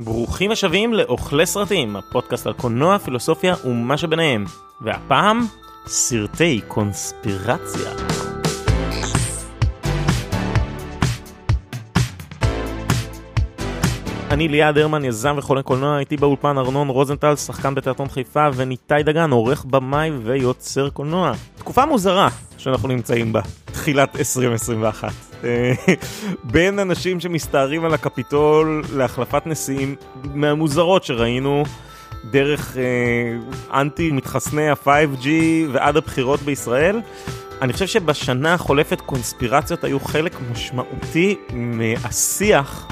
ברוכים 0.00 0.50
השבים 0.50 0.94
לאוכלי 0.94 1.46
סרטים, 1.46 1.96
הפודקאסט 1.96 2.46
על 2.46 2.52
קולנוע, 2.52 2.98
פילוסופיה 2.98 3.54
ומה 3.64 3.96
שביניהם. 3.96 4.44
והפעם, 4.80 5.46
סרטי 5.86 6.60
קונספירציה. 6.68 8.25
אני 14.36 14.48
ליעד 14.48 14.78
הרמן, 14.78 15.04
יזם 15.04 15.34
וחולה 15.38 15.62
קולנוע, 15.62 15.98
איתי 15.98 16.16
באולפן 16.16 16.58
ארנון 16.58 16.88
רוזנטל, 16.88 17.36
שחקן 17.36 17.74
בתיאטרון 17.74 18.08
חיפה, 18.08 18.48
וניתאי 18.54 19.02
דגן, 19.02 19.30
עורך 19.30 19.64
במאי 19.64 20.10
ויוצר 20.22 20.90
קולנוע. 20.90 21.32
תקופה 21.58 21.86
מוזרה 21.86 22.28
שאנחנו 22.58 22.88
נמצאים 22.88 23.32
בה, 23.32 23.40
תחילת 23.64 24.16
2021. 24.16 25.12
אה, 25.44 25.72
בין 26.44 26.78
אנשים 26.78 27.20
שמסתערים 27.20 27.84
על 27.84 27.94
הקפיטול 27.94 28.84
להחלפת 28.92 29.46
נשיאים 29.46 29.94
מהמוזרות 30.34 31.04
שראינו 31.04 31.64
דרך 32.30 32.76
אה, 32.76 33.80
אנטי 33.80 34.10
מתחסני 34.10 34.68
ה-5G 34.68 35.26
ועד 35.72 35.96
הבחירות 35.96 36.40
בישראל. 36.40 37.00
אני 37.62 37.72
חושב 37.72 37.86
שבשנה 37.86 38.54
החולפת 38.54 39.00
קונספירציות 39.00 39.84
היו 39.84 40.00
חלק 40.00 40.36
משמעותי 40.52 41.36
מהשיח 41.52 42.88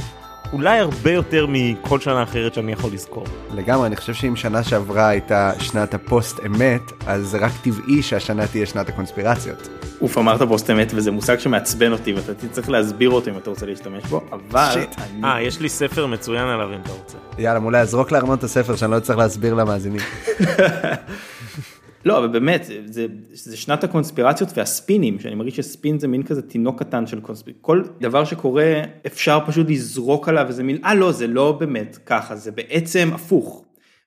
אולי 0.54 0.78
הרבה 0.78 1.10
יותר 1.10 1.46
מכל 1.48 2.00
שנה 2.00 2.22
אחרת 2.22 2.54
שאני 2.54 2.72
יכול 2.72 2.92
לזכור. 2.92 3.24
לגמרי, 3.54 3.86
אני 3.86 3.96
חושב 3.96 4.14
שאם 4.14 4.36
שנה 4.36 4.62
שעברה 4.62 5.08
הייתה 5.08 5.52
שנת 5.58 5.94
הפוסט 5.94 6.40
אמת, 6.46 6.82
אז 7.06 7.26
זה 7.26 7.38
רק 7.38 7.52
טבעי 7.62 8.02
שהשנה 8.02 8.46
תהיה 8.46 8.66
שנת 8.66 8.88
הקונספירציות. 8.88 9.68
אוף, 10.00 10.18
אמרת 10.18 10.42
פוסט 10.42 10.70
אמת 10.70 10.92
וזה 10.94 11.10
מושג 11.10 11.38
שמעצבן 11.38 11.92
אותי 11.92 12.12
ואתה 12.12 12.32
צריך 12.50 12.70
להסביר 12.70 13.10
אותו 13.10 13.30
אם 13.30 13.36
אתה 13.36 13.50
רוצה 13.50 13.66
להשתמש 13.66 14.04
בו, 14.04 14.20
אבל... 14.32 14.84
אה, 15.24 15.42
יש 15.42 15.60
לי 15.60 15.68
ספר 15.68 16.06
מצוין 16.06 16.48
עליו 16.48 16.68
אם 16.74 16.80
אתה 16.82 16.92
רוצה. 16.92 17.18
יאללה, 17.38 17.60
מולה, 17.60 17.80
אז 17.80 17.90
זרוק 17.90 18.12
לארנון 18.12 18.38
את 18.38 18.44
הספר 18.44 18.76
שאני 18.76 18.90
לא 18.90 19.00
צריך 19.00 19.18
להסביר 19.18 19.54
למאזינים. 19.54 20.00
לא, 22.04 22.18
אבל 22.18 22.28
באמת, 22.28 22.70
זה, 22.86 23.06
זה 23.32 23.56
שנת 23.56 23.84
הקונספירציות 23.84 24.50
והספינים, 24.56 25.18
שאני 25.18 25.34
מרגיש 25.34 25.56
שספין 25.56 25.98
זה 25.98 26.08
מין 26.08 26.22
כזה 26.22 26.42
תינוק 26.42 26.78
קטן 26.78 27.06
של 27.06 27.20
קונספירציות. 27.20 27.64
כל 27.64 27.82
דבר 28.00 28.24
שקורה 28.24 28.82
אפשר 29.06 29.38
פשוט 29.46 29.70
לזרוק 29.70 30.28
עליו 30.28 30.48
איזה 30.48 30.62
מין, 30.62 30.78
אה 30.84 30.94
לא, 30.94 31.12
זה 31.12 31.26
לא 31.26 31.52
באמת 31.52 31.98
ככה, 32.06 32.36
זה 32.36 32.52
בעצם 32.52 33.10
הפוך. 33.12 33.64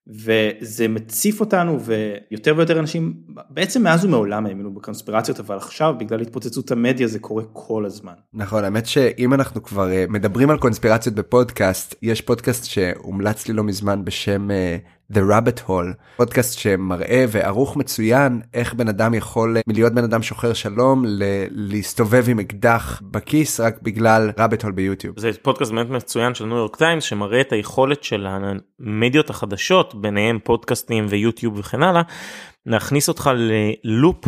וזה 0.09 0.87
מציף 0.87 1.39
אותנו 1.39 1.79
ויותר 1.81 2.53
ויותר 2.57 2.79
אנשים 2.79 3.13
בעצם 3.49 3.83
מאז 3.83 4.05
ומעולם 4.05 4.45
האמינו 4.45 4.73
בקונספירציות 4.73 5.39
אבל 5.39 5.57
עכשיו 5.57 5.95
בגלל 5.99 6.21
התפוצצות 6.21 6.71
המדיה 6.71 7.07
זה 7.07 7.19
קורה 7.19 7.43
כל 7.53 7.85
הזמן. 7.85 8.13
נכון 8.33 8.63
האמת 8.63 8.85
שאם 8.85 9.33
אנחנו 9.33 9.63
כבר 9.63 9.91
אה, 9.91 10.05
מדברים 10.09 10.49
על 10.49 10.57
קונספירציות 10.57 11.15
בפודקאסט 11.15 11.95
יש 12.01 12.21
פודקאסט 12.21 12.65
שהומלץ 12.65 13.47
לי 13.47 13.53
לא 13.53 13.63
מזמן 13.63 14.05
בשם 14.05 14.51
אה, 14.51 14.77
The 15.13 15.19
Rabbit 15.19 15.69
Hole, 15.69 15.93
פודקאסט 16.17 16.59
שמראה 16.59 17.25
וערוך 17.29 17.77
מצוין 17.77 18.41
איך 18.53 18.73
בן 18.73 18.87
אדם 18.87 19.13
יכול 19.13 19.57
מלהיות 19.67 19.93
בן 19.93 20.03
אדם 20.03 20.23
שוחר 20.23 20.53
שלום 20.53 21.05
ל- 21.05 21.23
להסתובב 21.49 22.25
עם 22.29 22.39
אקדח 22.39 23.01
בכיס 23.11 23.59
רק 23.59 23.81
בגלל 23.81 24.31
Rabbit 24.37 24.63
Hole 24.63 24.71
ביוטיוב. 24.71 25.19
זה 25.19 25.29
פודקאסט 25.41 25.71
באמת 25.71 25.89
מצוין 25.89 26.33
של 26.33 26.45
ניו 26.45 26.57
יורק 26.57 26.75
טיימס 26.75 27.03
שמראה 27.03 27.41
את 27.41 27.51
היכולת 27.51 28.03
של 28.03 28.27
המדיות 28.79 29.29
החדשות 29.29 30.01
ביניהם 30.01 30.39
פודקאסטים 30.43 31.05
ויוטיוב 31.09 31.59
וכן 31.59 31.83
הלאה 31.83 32.01
להכניס 32.65 33.07
אותך 33.09 33.29
ללופ 33.83 34.25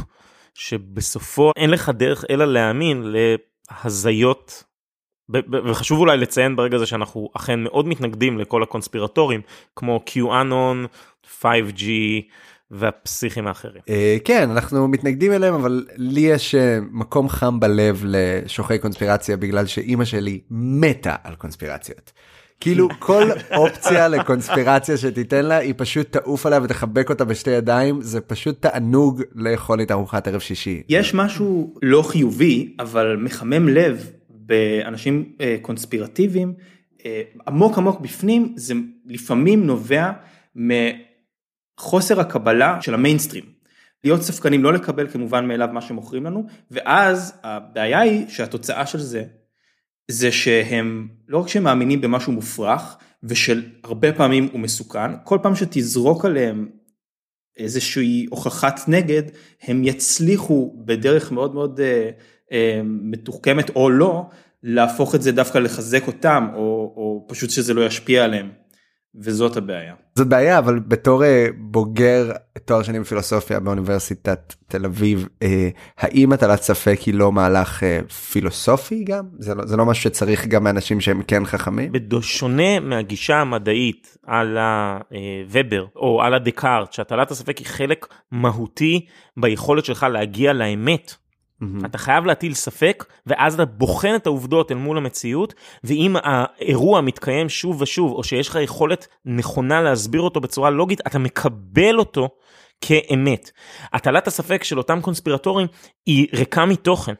שבסופו 0.53 1.51
אין 1.57 1.69
לך 1.69 1.89
דרך 1.89 2.25
אלא 2.29 2.45
להאמין 2.45 3.03
להזיות 3.83 4.63
וחשוב 5.65 5.99
אולי 5.99 6.17
לציין 6.17 6.55
ברגע 6.55 6.75
הזה 6.75 6.85
שאנחנו 6.85 7.29
אכן 7.33 7.59
מאוד 7.63 7.87
מתנגדים 7.87 8.37
לכל 8.37 8.63
הקונספירטורים 8.63 9.41
כמו 9.75 10.03
QAnon, 10.09 10.87
5G 11.41 11.83
והפסיכים 12.71 13.47
האחרים. 13.47 13.81
אה, 13.89 14.17
כן 14.25 14.49
אנחנו 14.49 14.87
מתנגדים 14.87 15.31
אליהם 15.31 15.53
אבל 15.53 15.85
לי 15.95 16.21
יש 16.21 16.55
אה, 16.55 16.79
מקום 16.91 17.29
חם 17.29 17.59
בלב 17.59 18.03
לשוחרי 18.05 18.79
קונספירציה 18.79 19.37
בגלל 19.37 19.65
שאימא 19.65 20.05
שלי 20.05 20.39
מתה 20.51 21.15
על 21.23 21.35
קונספירציות. 21.35 22.11
כאילו 22.59 22.89
כל 22.99 23.29
אופציה 23.55 24.07
לקונספירציה 24.07 24.97
שתיתן 24.97 25.45
לה 25.45 25.57
היא 25.57 25.73
פשוט 25.77 26.11
תעוף 26.11 26.45
עליה 26.45 26.59
ותחבק 26.63 27.09
אותה 27.09 27.25
בשתי 27.25 27.51
ידיים 27.51 28.01
זה 28.01 28.21
פשוט 28.21 28.61
תענוג 28.61 29.21
לאכול 29.35 29.81
את 29.81 29.91
ארוחת 29.91 30.27
ערב 30.27 30.39
שישי. 30.39 30.83
יש 30.89 31.13
משהו 31.13 31.73
לא 31.81 32.01
חיובי 32.01 32.75
אבל 32.79 33.17
מחמם 33.19 33.67
לב 33.67 34.11
באנשים 34.49 35.33
אה, 35.41 35.57
קונספירטיביים 35.61 36.53
אה, 37.05 37.21
עמוק 37.47 37.77
עמוק 37.77 37.99
בפנים 37.99 38.53
זה 38.55 38.73
לפעמים 39.05 39.67
נובע 39.67 40.11
מחוסר 40.55 42.19
הקבלה 42.19 42.81
של 42.81 42.93
המיינסטרים. 42.93 43.43
להיות 44.03 44.21
ספקנים 44.21 44.63
לא 44.63 44.73
לקבל 44.73 45.07
כמובן 45.07 45.47
מאליו 45.47 45.69
מה 45.71 45.81
שמוכרים 45.81 46.25
לנו 46.25 46.45
ואז 46.71 47.33
הבעיה 47.43 47.99
היא 47.99 48.27
שהתוצאה 48.27 48.85
של 48.85 48.99
זה 48.99 49.23
זה 50.11 50.31
שהם 50.31 51.07
לא 51.27 51.37
רק 51.37 51.47
שהם 51.47 51.63
מאמינים 51.63 52.01
במשהו 52.01 52.31
מופרך 52.31 52.97
ושל 53.23 53.63
הרבה 53.83 54.13
פעמים 54.13 54.49
הוא 54.51 54.59
מסוכן 54.59 55.11
כל 55.23 55.37
פעם 55.43 55.55
שתזרוק 55.55 56.25
עליהם 56.25 56.69
איזושהי 57.57 58.25
הוכחת 58.29 58.79
נגד 58.87 59.23
הם 59.61 59.83
יצליחו 59.83 60.75
בדרך 60.85 61.31
מאוד 61.31 61.53
מאוד 61.53 61.79
אה, 61.79 62.09
מתוחכמת 62.83 63.75
או 63.75 63.89
לא, 63.89 64.25
להפוך 64.63 65.15
את 65.15 65.21
זה 65.21 65.31
דווקא 65.31 65.57
לחזק 65.57 66.07
אותם, 66.07 66.47
או, 66.53 66.93
או 66.95 67.25
פשוט 67.27 67.49
שזה 67.49 67.73
לא 67.73 67.85
ישפיע 67.85 68.23
עליהם. 68.23 68.49
וזאת 69.15 69.57
הבעיה. 69.57 69.93
זאת 70.15 70.27
בעיה 70.27 70.57
אבל 70.57 70.79
בתור 70.79 71.23
אה, 71.23 71.47
בוגר 71.57 72.31
תואר 72.65 72.83
שני 72.83 72.99
בפילוסופיה 72.99 73.59
באוניברסיטת 73.59 74.53
תל 74.67 74.85
אביב 74.85 75.27
אה, 75.41 75.69
האם 75.97 76.31
הטלת 76.31 76.61
ספק 76.61 76.99
היא 77.05 77.13
לא 77.13 77.31
מהלך 77.31 77.83
אה, 77.83 77.99
פילוסופי 78.31 79.03
גם 79.03 79.25
זה 79.39 79.55
לא 79.55 79.65
זה 79.65 79.77
לא 79.77 79.85
משהו 79.85 80.03
שצריך 80.03 80.47
גם 80.47 80.63
מאנשים 80.63 81.01
שהם 81.01 81.23
כן 81.23 81.45
חכמים. 81.45 81.91
בשונה 81.91 82.79
מהגישה 82.79 83.35
המדעית 83.35 84.17
על 84.25 84.57
הוובר 84.57 85.85
או 85.95 86.21
על 86.21 86.33
הדקארט 86.33 86.93
שהטלת 86.93 87.31
הספק 87.31 87.57
היא 87.57 87.67
חלק 87.67 88.07
מהותי 88.31 89.05
ביכולת 89.37 89.85
שלך 89.85 90.05
להגיע 90.11 90.53
לאמת 90.53 91.13
Mm-hmm. 91.63 91.85
אתה 91.85 91.97
חייב 91.97 92.25
להטיל 92.25 92.53
ספק 92.53 93.05
ואז 93.25 93.53
אתה 93.53 93.65
בוחן 93.65 94.15
את 94.15 94.25
העובדות 94.25 94.71
אל 94.71 94.77
מול 94.77 94.97
המציאות 94.97 95.53
ואם 95.83 96.15
האירוע 96.23 97.01
מתקיים 97.01 97.49
שוב 97.49 97.81
ושוב 97.81 98.11
או 98.11 98.23
שיש 98.23 98.49
לך 98.49 98.55
יכולת 98.55 99.07
נכונה 99.25 99.81
להסביר 99.81 100.21
אותו 100.21 100.41
בצורה 100.41 100.69
לוגית 100.69 101.01
אתה 101.07 101.19
מקבל 101.19 101.99
אותו 101.99 102.29
כאמת. 102.81 103.51
הטלת 103.93 104.27
הספק 104.27 104.63
של 104.63 104.77
אותם 104.77 105.01
קונספירטורים 105.01 105.67
היא 106.05 106.27
ריקה 106.33 106.65
מתוכן. 106.65 107.13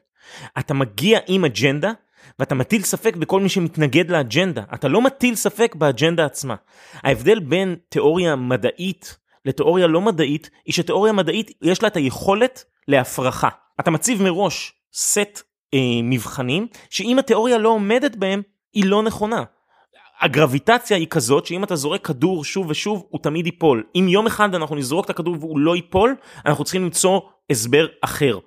אתה 0.59 0.73
מגיע 0.73 1.19
עם 1.27 1.45
אג'נדה 1.45 1.91
ואתה 2.39 2.55
מטיל 2.55 2.81
ספק 2.81 3.15
בכל 3.15 3.41
מי 3.41 3.49
שמתנגד 3.49 4.09
לאג'נדה 4.11 4.63
אתה 4.73 4.87
לא 4.87 5.01
מטיל 5.01 5.35
ספק 5.35 5.75
באג'נדה 5.75 6.25
עצמה. 6.25 6.55
ההבדל 7.03 7.39
בין 7.39 7.75
תיאוריה 7.89 8.35
מדעית 8.35 9.17
לתיאוריה 9.45 9.87
לא 9.87 10.01
מדעית 10.01 10.49
היא 10.65 10.73
שתיאוריה 10.73 11.13
מדעית 11.13 11.51
יש 11.61 11.81
לה 11.81 11.87
את 11.87 11.95
היכולת 11.95 12.63
להפרחה. 12.87 13.49
אתה 13.79 13.91
מציב 13.91 14.21
מראש 14.23 14.73
סט 14.93 15.41
אה, 15.73 15.79
מבחנים 16.03 16.67
שאם 16.89 17.19
התיאוריה 17.19 17.57
לא 17.57 17.69
עומדת 17.69 18.15
בהם 18.15 18.41
היא 18.73 18.85
לא 18.85 19.03
נכונה. 19.03 19.43
הגרביטציה 20.21 20.97
היא 20.97 21.07
כזאת 21.07 21.45
שאם 21.45 21.63
אתה 21.63 21.75
זורק 21.75 22.05
כדור 22.05 22.43
שוב 22.43 22.69
ושוב 22.69 23.05
הוא 23.09 23.19
תמיד 23.23 23.45
ייפול. 23.45 23.83
אם 23.95 24.05
יום 24.09 24.27
אחד 24.27 24.55
אנחנו 24.55 24.75
נזרוק 24.75 25.05
את 25.05 25.09
הכדור 25.09 25.35
והוא 25.39 25.59
לא 25.59 25.75
ייפול 25.75 26.15
אנחנו 26.45 26.63
צריכים 26.63 26.83
למצוא 26.83 27.19
הסבר 27.49 27.87
אחר. 28.01 28.39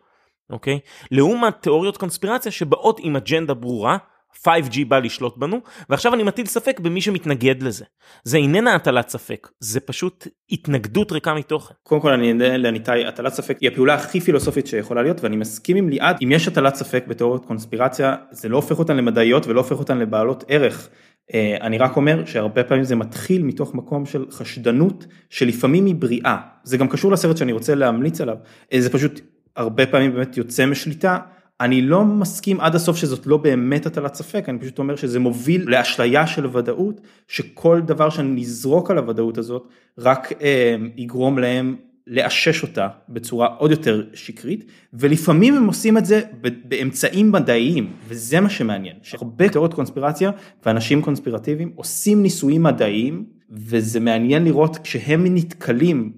אוקיי? 0.50 0.78
לעומת 1.10 1.62
תיאוריות 1.62 1.96
קונספירציה 1.96 2.52
שבאות 2.52 3.00
עם 3.02 3.16
אג'נדה 3.16 3.54
ברורה 3.54 3.96
5G 4.36 4.84
בא 4.88 4.98
לשלוט 4.98 5.36
בנו, 5.36 5.60
ועכשיו 5.88 6.14
אני 6.14 6.22
מטיל 6.22 6.46
ספק 6.46 6.80
במי 6.80 7.00
שמתנגד 7.00 7.62
לזה. 7.62 7.84
זה 8.24 8.36
איננה 8.36 8.74
הטלת 8.74 9.08
ספק, 9.08 9.48
זה 9.60 9.80
פשוט 9.80 10.26
התנגדות 10.50 11.12
ריקה 11.12 11.34
מתוכן. 11.34 11.74
קודם 11.82 12.00
כל 12.00 12.10
אני 12.10 12.28
אענה 12.28 12.56
לניתאי, 12.56 13.06
הטלת 13.06 13.32
ספק 13.32 13.58
היא 13.60 13.68
הפעולה 13.68 13.94
הכי 13.94 14.20
פילוסופית 14.20 14.66
שיכולה 14.66 15.02
להיות, 15.02 15.24
ואני 15.24 15.36
מסכים 15.36 15.76
עם 15.76 15.88
ליעד, 15.88 16.16
אם 16.22 16.32
יש 16.32 16.48
הטלת 16.48 16.74
ספק 16.74 17.04
בתיאוריות 17.08 17.44
קונספירציה, 17.44 18.16
זה 18.30 18.48
לא 18.48 18.56
הופך 18.56 18.78
אותן 18.78 18.96
למדעיות 18.96 19.46
ולא 19.46 19.60
הופך 19.60 19.78
אותן 19.78 19.98
לבעלות 19.98 20.44
ערך. 20.48 20.88
אה, 21.34 21.56
אני 21.60 21.78
רק 21.78 21.96
אומר 21.96 22.24
שהרבה 22.24 22.64
פעמים 22.64 22.84
זה 22.84 22.96
מתחיל 22.96 23.42
מתוך 23.42 23.74
מקום 23.74 24.06
של 24.06 24.24
חשדנות 24.30 25.06
שלפעמים 25.30 25.86
היא 25.86 25.94
בריאה. 25.94 26.36
זה 26.64 26.76
גם 26.76 26.88
קשור 26.88 27.12
לסרט 27.12 27.36
שאני 27.36 27.52
רוצה 27.52 27.74
להמליץ 27.74 28.20
עליו, 28.20 28.36
אה, 28.72 28.80
זה 28.80 28.90
פשוט 28.90 29.20
הרבה 29.56 29.86
פעמים 29.86 30.12
באמת 30.14 30.36
יוצא 30.36 30.66
משליטה. 30.66 31.18
אני 31.62 31.82
לא 31.82 32.04
מסכים 32.04 32.60
עד 32.60 32.74
הסוף 32.74 32.96
שזאת 32.96 33.26
לא 33.26 33.36
באמת 33.36 33.86
הטלת 33.86 34.14
ספק, 34.14 34.48
אני 34.48 34.58
פשוט 34.58 34.78
אומר 34.78 34.96
שזה 34.96 35.20
מוביל 35.20 35.70
לאשליה 35.70 36.26
של 36.26 36.56
ודאות, 36.56 37.00
שכל 37.28 37.80
דבר 37.80 38.10
שנזרוק 38.10 38.90
על 38.90 38.98
הוודאות 38.98 39.38
הזאת 39.38 39.68
רק 39.98 40.32
אה, 40.42 40.76
יגרום 40.96 41.38
להם 41.38 41.76
לאשש 42.06 42.62
אותה 42.62 42.88
בצורה 43.08 43.46
עוד 43.46 43.70
יותר 43.70 44.04
שקרית 44.14 44.64
ולפעמים 44.92 45.54
הם 45.54 45.66
עושים 45.66 45.98
את 45.98 46.06
זה 46.06 46.20
באמצעים 46.64 47.32
מדעיים 47.32 47.92
וזה 48.08 48.40
מה 48.40 48.50
שמעניין 48.50 48.96
שהרבה 49.02 49.48
תיאוריות 49.48 49.74
קונספירציה 49.74 50.30
ואנשים 50.66 51.02
קונספירטיביים 51.02 51.72
עושים 51.74 52.22
ניסויים 52.22 52.62
מדעיים 52.62 53.24
וזה 53.50 54.00
מעניין 54.00 54.44
לראות 54.44 54.78
כשהם 54.78 55.34
נתקלים 55.34 56.12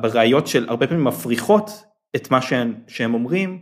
בראיות 0.00 0.46
של 0.46 0.68
הרבה 0.68 0.86
פעמים 0.86 1.04
מפריחות 1.04 1.70
את 2.16 2.30
מה 2.30 2.42
שהם, 2.42 2.74
שהם 2.86 3.14
אומרים 3.14 3.58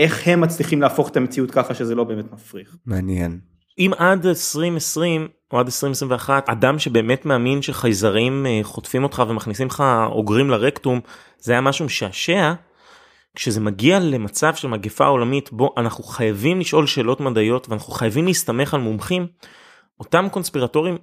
איך 0.00 0.28
הם 0.28 0.40
מצליחים 0.40 0.80
להפוך 0.80 1.08
את 1.08 1.16
המציאות 1.16 1.50
ככה 1.50 1.74
שזה 1.74 1.94
לא 1.94 2.04
באמת 2.04 2.32
מפריך. 2.32 2.76
מעניין. 2.86 3.40
אם 3.78 3.90
עד 3.98 4.26
2020 4.26 5.28
או 5.52 5.60
עד 5.60 5.66
2021 5.66 6.48
אדם 6.48 6.78
שבאמת 6.78 7.26
מאמין 7.26 7.62
שחייזרים 7.62 8.46
אה, 8.46 8.60
חוטפים 8.62 9.02
אותך 9.02 9.22
ומכניסים 9.28 9.66
לך 9.66 9.84
אוגרים 10.06 10.50
לרקטום 10.50 11.00
זה 11.38 11.52
היה 11.52 11.60
משהו 11.60 11.84
משעשע. 11.84 12.52
כשזה 13.34 13.60
מגיע 13.60 14.00
למצב 14.00 14.54
של 14.54 14.68
מגפה 14.68 15.06
עולמית 15.06 15.52
בו 15.52 15.74
אנחנו 15.76 16.04
חייבים 16.04 16.60
לשאול 16.60 16.86
שאלות 16.86 17.20
מדעיות 17.20 17.68
ואנחנו 17.68 17.92
חייבים 17.92 18.26
להסתמך 18.26 18.74
על 18.74 18.80
מומחים 18.80 19.26
אותם 20.00 20.26
קונספירטורים 20.30 20.98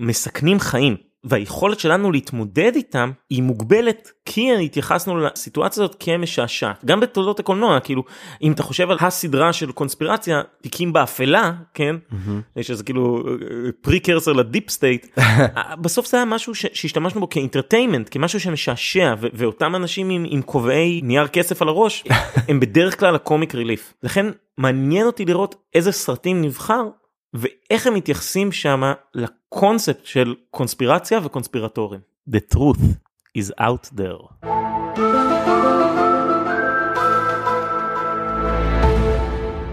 מסכנים 0.00 0.60
חיים 0.60 0.96
והיכולת 1.24 1.80
שלנו 1.80 2.12
להתמודד 2.12 2.72
איתם 2.74 3.10
היא 3.30 3.42
מוגבלת 3.42 4.12
כי 4.24 4.52
התייחסנו 4.64 5.18
לסיטואציה 5.18 5.84
הזאת 5.84 5.96
כמשעשעת. 6.00 6.84
גם 6.84 7.00
בתולדות 7.00 7.40
הקולנוע 7.40 7.80
כאילו 7.80 8.02
אם 8.42 8.52
אתה 8.52 8.62
חושב 8.62 8.90
על 8.90 8.96
הסדרה 9.00 9.52
של 9.52 9.72
קונספירציה 9.72 10.42
תיקים 10.62 10.92
באפלה 10.92 11.52
כן? 11.74 11.96
mm-hmm. 12.10 12.62
שזה 12.62 12.84
כאילו 12.84 13.24
precursor 13.80 14.32
ל 14.32 14.40
deep 14.40 14.70
state. 14.70 15.06
בסוף 15.82 16.06
זה 16.06 16.16
היה 16.16 16.24
משהו 16.24 16.54
ש- 16.54 16.66
שהשתמשנו 16.72 17.20
בו 17.20 17.28
כ 17.28 17.39
entertainment 17.39 18.08
כמשהו 18.10 18.40
שמשעשע 18.40 19.14
ו- 19.20 19.26
ואותם 19.32 19.76
אנשים 19.76 20.10
עם, 20.10 20.26
עם 20.28 20.42
כובעי 20.42 21.00
נייר 21.02 21.26
כסף 21.26 21.62
על 21.62 21.68
הראש 21.68 22.04
הם 22.48 22.60
בדרך 22.60 23.00
כלל 23.00 23.14
ה 23.14 23.21
comic 23.21 23.54
relief 23.54 23.94
לכן 24.02 24.26
מעניין 24.58 25.06
אותי 25.06 25.24
לראות 25.24 25.54
איזה 25.74 25.92
סרטים 25.92 26.42
נבחר 26.42 26.82
ואיך 27.34 27.86
הם 27.86 27.94
מתייחסים 27.94 28.52
שמה 28.52 28.92
לקונספט 29.54 30.06
של 30.06 30.34
קונספירציה 30.50 31.20
וקונספירטורים. 31.24 32.00
The 32.30 32.54
truth 32.54 32.82
is 33.38 33.50
out 33.60 33.98
there. 33.98 34.46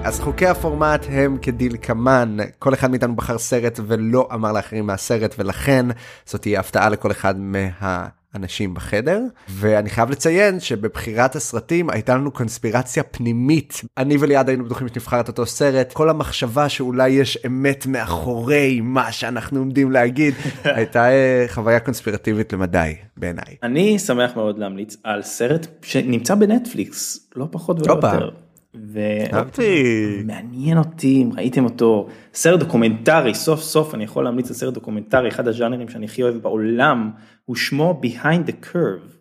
אז 0.03 0.19
חוקי 0.19 0.47
הפורמט 0.47 1.05
הם 1.09 1.37
כדלקמן, 1.41 2.37
כל 2.59 2.73
אחד 2.73 2.91
מאיתנו 2.91 3.15
בחר 3.15 3.37
סרט 3.37 3.79
ולא 3.87 4.27
אמר 4.33 4.51
לאחרים 4.51 4.87
מהסרט 4.87 5.35
ולכן 5.37 5.85
זאת 6.25 6.41
תהיה 6.41 6.59
הפתעה 6.59 6.89
לכל 6.89 7.11
אחד 7.11 7.35
מה... 7.39 8.07
אנשים 8.35 8.73
בחדר 8.73 9.21
ואני 9.49 9.89
חייב 9.89 10.09
לציין 10.09 10.59
שבבחירת 10.59 11.35
הסרטים 11.35 11.89
הייתה 11.89 12.15
לנו 12.15 12.31
קונספירציה 12.31 13.03
פנימית 13.03 13.81
אני 13.97 14.17
וליעד 14.19 14.49
היינו 14.49 14.65
בטוחים 14.65 14.87
שנבחר 14.87 15.19
את 15.19 15.27
אותו 15.27 15.45
סרט 15.45 15.93
כל 15.93 16.09
המחשבה 16.09 16.69
שאולי 16.69 17.09
יש 17.09 17.37
אמת 17.45 17.85
מאחורי 17.85 18.81
מה 18.81 19.11
שאנחנו 19.11 19.59
עומדים 19.59 19.91
להגיד 19.91 20.33
הייתה 20.63 21.09
אה, 21.09 21.45
חוויה 21.47 21.79
קונספירטיבית 21.79 22.53
למדי 22.53 22.95
בעיניי. 23.17 23.55
אני 23.63 23.99
שמח 23.99 24.35
מאוד 24.35 24.59
להמליץ 24.59 24.97
על 25.03 25.21
סרט 25.23 25.67
שנמצא 25.81 26.35
בנטפליקס 26.35 27.29
לא 27.35 27.47
פחות 27.51 27.79
ולא 27.81 27.93
יותר. 27.93 28.29
ומעניין 28.76 30.78
אותי 30.78 31.22
אם 31.22 31.30
ראיתם 31.36 31.64
אותו 31.64 32.08
סרט 32.34 32.60
דוקומנטרי 32.60 33.34
סוף 33.34 33.60
סוף 33.60 33.94
אני 33.94 34.04
יכול 34.04 34.24
להמליץ 34.24 34.48
על 34.48 34.56
סרט 34.56 34.74
דוקומנטרי 34.74 35.28
אחד 35.28 35.48
הז'אנרים 35.48 35.88
שאני 35.88 36.04
הכי 36.04 36.22
אוהב 36.22 36.36
בעולם 36.36 37.10
הוא 37.44 37.56
שמו 37.56 38.00
Behind 38.04 38.48
the 38.48 38.72
Curve 38.72 39.12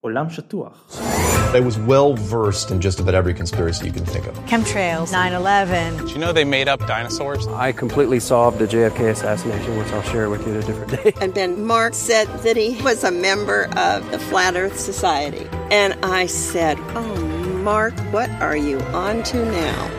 עולם 0.00 0.30
שטוח. 0.30 1.00
I 1.54 1.60
was 1.60 1.78
well 1.78 2.14
versed 2.14 2.70
in 2.70 2.80
just 2.80 3.00
about 3.00 3.14
every 3.14 3.32
conspiracy 3.32 3.86
you 3.86 3.92
can 3.92 4.04
think 4.04 4.26
of. 4.26 4.34
Chemtrails, 4.52 5.10
9/11. 5.12 5.96
Did 6.00 6.10
you 6.14 6.20
know 6.22 6.32
they 6.32 6.44
made 6.44 6.68
up 6.72 6.80
dinosaurs? 6.94 7.42
I 7.66 7.72
completely 7.72 8.20
solved 8.20 8.56
the 8.62 8.68
JFK 8.74 9.00
assassination, 9.16 9.70
which 9.78 9.90
I'll 9.94 10.08
share 10.14 10.28
with 10.32 10.42
you 10.46 10.52
at 10.54 10.58
a 10.64 10.66
different 10.70 10.90
day. 10.98 11.08
And 11.22 11.30
then 11.38 11.50
Mark 11.72 11.92
said 12.08 12.26
that 12.44 12.56
he 12.64 12.70
was 12.88 12.98
a 13.12 13.14
member 13.28 13.60
of 13.88 13.96
the 14.12 14.20
Flat 14.28 14.52
Earth 14.62 14.78
Society. 14.90 15.46
And 15.80 15.90
I 16.20 16.22
said, 16.26 16.76
Oh, 17.00 17.14
Mark, 17.61 17.93
what 18.11 18.29
are 18.41 18.57
you 18.57 18.79
on 18.79 19.21
to 19.21 19.45
now? 19.45 19.91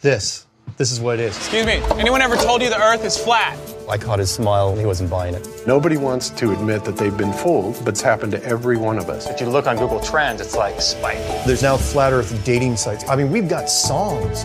This. 0.00 0.46
This 0.76 0.92
is 0.92 1.00
what 1.00 1.18
it 1.18 1.24
is. 1.24 1.36
Excuse 1.36 1.66
me, 1.66 1.82
anyone 1.98 2.22
ever 2.22 2.36
told 2.36 2.62
you 2.62 2.70
the 2.70 2.80
earth 2.80 3.04
is 3.04 3.16
flat? 3.18 3.58
I 3.90 3.98
caught 3.98 4.20
his 4.20 4.30
smile 4.30 4.70
and 4.70 4.78
he 4.78 4.86
wasn't 4.86 5.10
buying 5.10 5.34
it. 5.34 5.46
Nobody 5.66 5.96
wants 5.96 6.30
to 6.30 6.52
admit 6.52 6.84
that 6.84 6.96
they've 6.96 7.16
been 7.16 7.32
fooled, 7.32 7.78
but 7.80 7.88
it's 7.88 8.00
happened 8.00 8.32
to 8.32 8.42
every 8.44 8.76
one 8.76 8.96
of 8.96 9.10
us. 9.10 9.28
If 9.28 9.40
you 9.40 9.48
look 9.48 9.66
on 9.66 9.76
Google 9.76 10.00
Trends, 10.00 10.40
it's 10.40 10.54
like 10.54 10.80
spike. 10.80 11.18
There's 11.46 11.62
now 11.62 11.76
flat 11.76 12.12
earth 12.12 12.44
dating 12.44 12.76
sites. 12.76 13.04
I 13.08 13.16
mean, 13.16 13.30
we've 13.30 13.48
got 13.48 13.68
songs. 13.68 14.44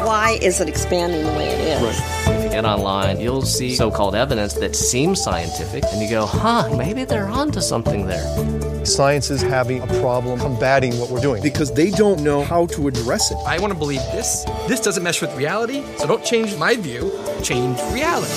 Why 0.00 0.38
is 0.42 0.60
it 0.60 0.68
expanding 0.68 1.24
the 1.24 1.32
way 1.32 1.48
it 1.48 1.82
is? 1.82 2.00
If 2.26 2.44
you 2.44 2.50
get 2.50 2.64
online, 2.64 3.20
you'll 3.20 3.42
see 3.42 3.74
so 3.76 3.90
called 3.90 4.16
evidence 4.16 4.54
that 4.54 4.74
seems 4.74 5.22
scientific, 5.22 5.84
and 5.92 6.02
you 6.02 6.10
go, 6.10 6.26
huh, 6.26 6.74
maybe 6.76 7.04
they're 7.04 7.28
onto 7.28 7.60
something 7.60 8.06
there. 8.06 8.57
Science 8.88 9.30
is 9.30 9.42
having 9.42 9.82
a 9.82 9.86
problem 10.00 10.40
combating 10.40 10.98
what 10.98 11.10
we're 11.10 11.20
doing 11.20 11.42
because 11.42 11.70
they 11.72 11.90
don't 11.90 12.22
know 12.22 12.42
how 12.42 12.64
to 12.66 12.88
address 12.88 13.30
it. 13.30 13.36
I 13.46 13.58
want 13.58 13.72
to 13.72 13.78
believe 13.78 14.00
this. 14.12 14.44
This 14.66 14.80
doesn't 14.80 15.02
mesh 15.02 15.20
with 15.20 15.34
reality, 15.36 15.84
so 15.98 16.06
don't 16.06 16.24
change 16.24 16.56
my 16.56 16.74
view, 16.74 17.12
change 17.42 17.78
reality. 17.92 18.32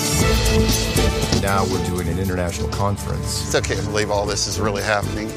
Now 1.40 1.64
we're 1.64 1.84
doing 1.86 2.06
an 2.06 2.18
international 2.18 2.68
conference. 2.68 3.46
It's 3.46 3.54
okay 3.54 3.76
to 3.76 3.82
believe 3.82 4.10
all 4.10 4.26
this 4.26 4.46
is 4.46 4.60
really 4.60 4.82
happening. 4.82 5.30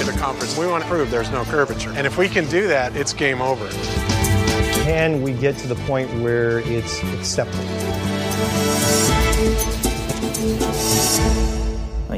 At 0.00 0.08
a 0.08 0.18
conference, 0.18 0.56
we 0.56 0.66
want 0.66 0.82
to 0.82 0.88
prove 0.88 1.10
there's 1.10 1.30
no 1.30 1.44
curvature. 1.44 1.90
And 1.90 2.06
if 2.06 2.16
we 2.16 2.30
can 2.30 2.48
do 2.48 2.66
that, 2.68 2.96
it's 2.96 3.12
game 3.12 3.42
over. 3.42 3.68
Can 4.84 5.20
we 5.20 5.34
get 5.34 5.58
to 5.58 5.66
the 5.68 5.76
point 5.86 6.10
where 6.22 6.60
it's 6.60 7.02
acceptable? 7.14 7.62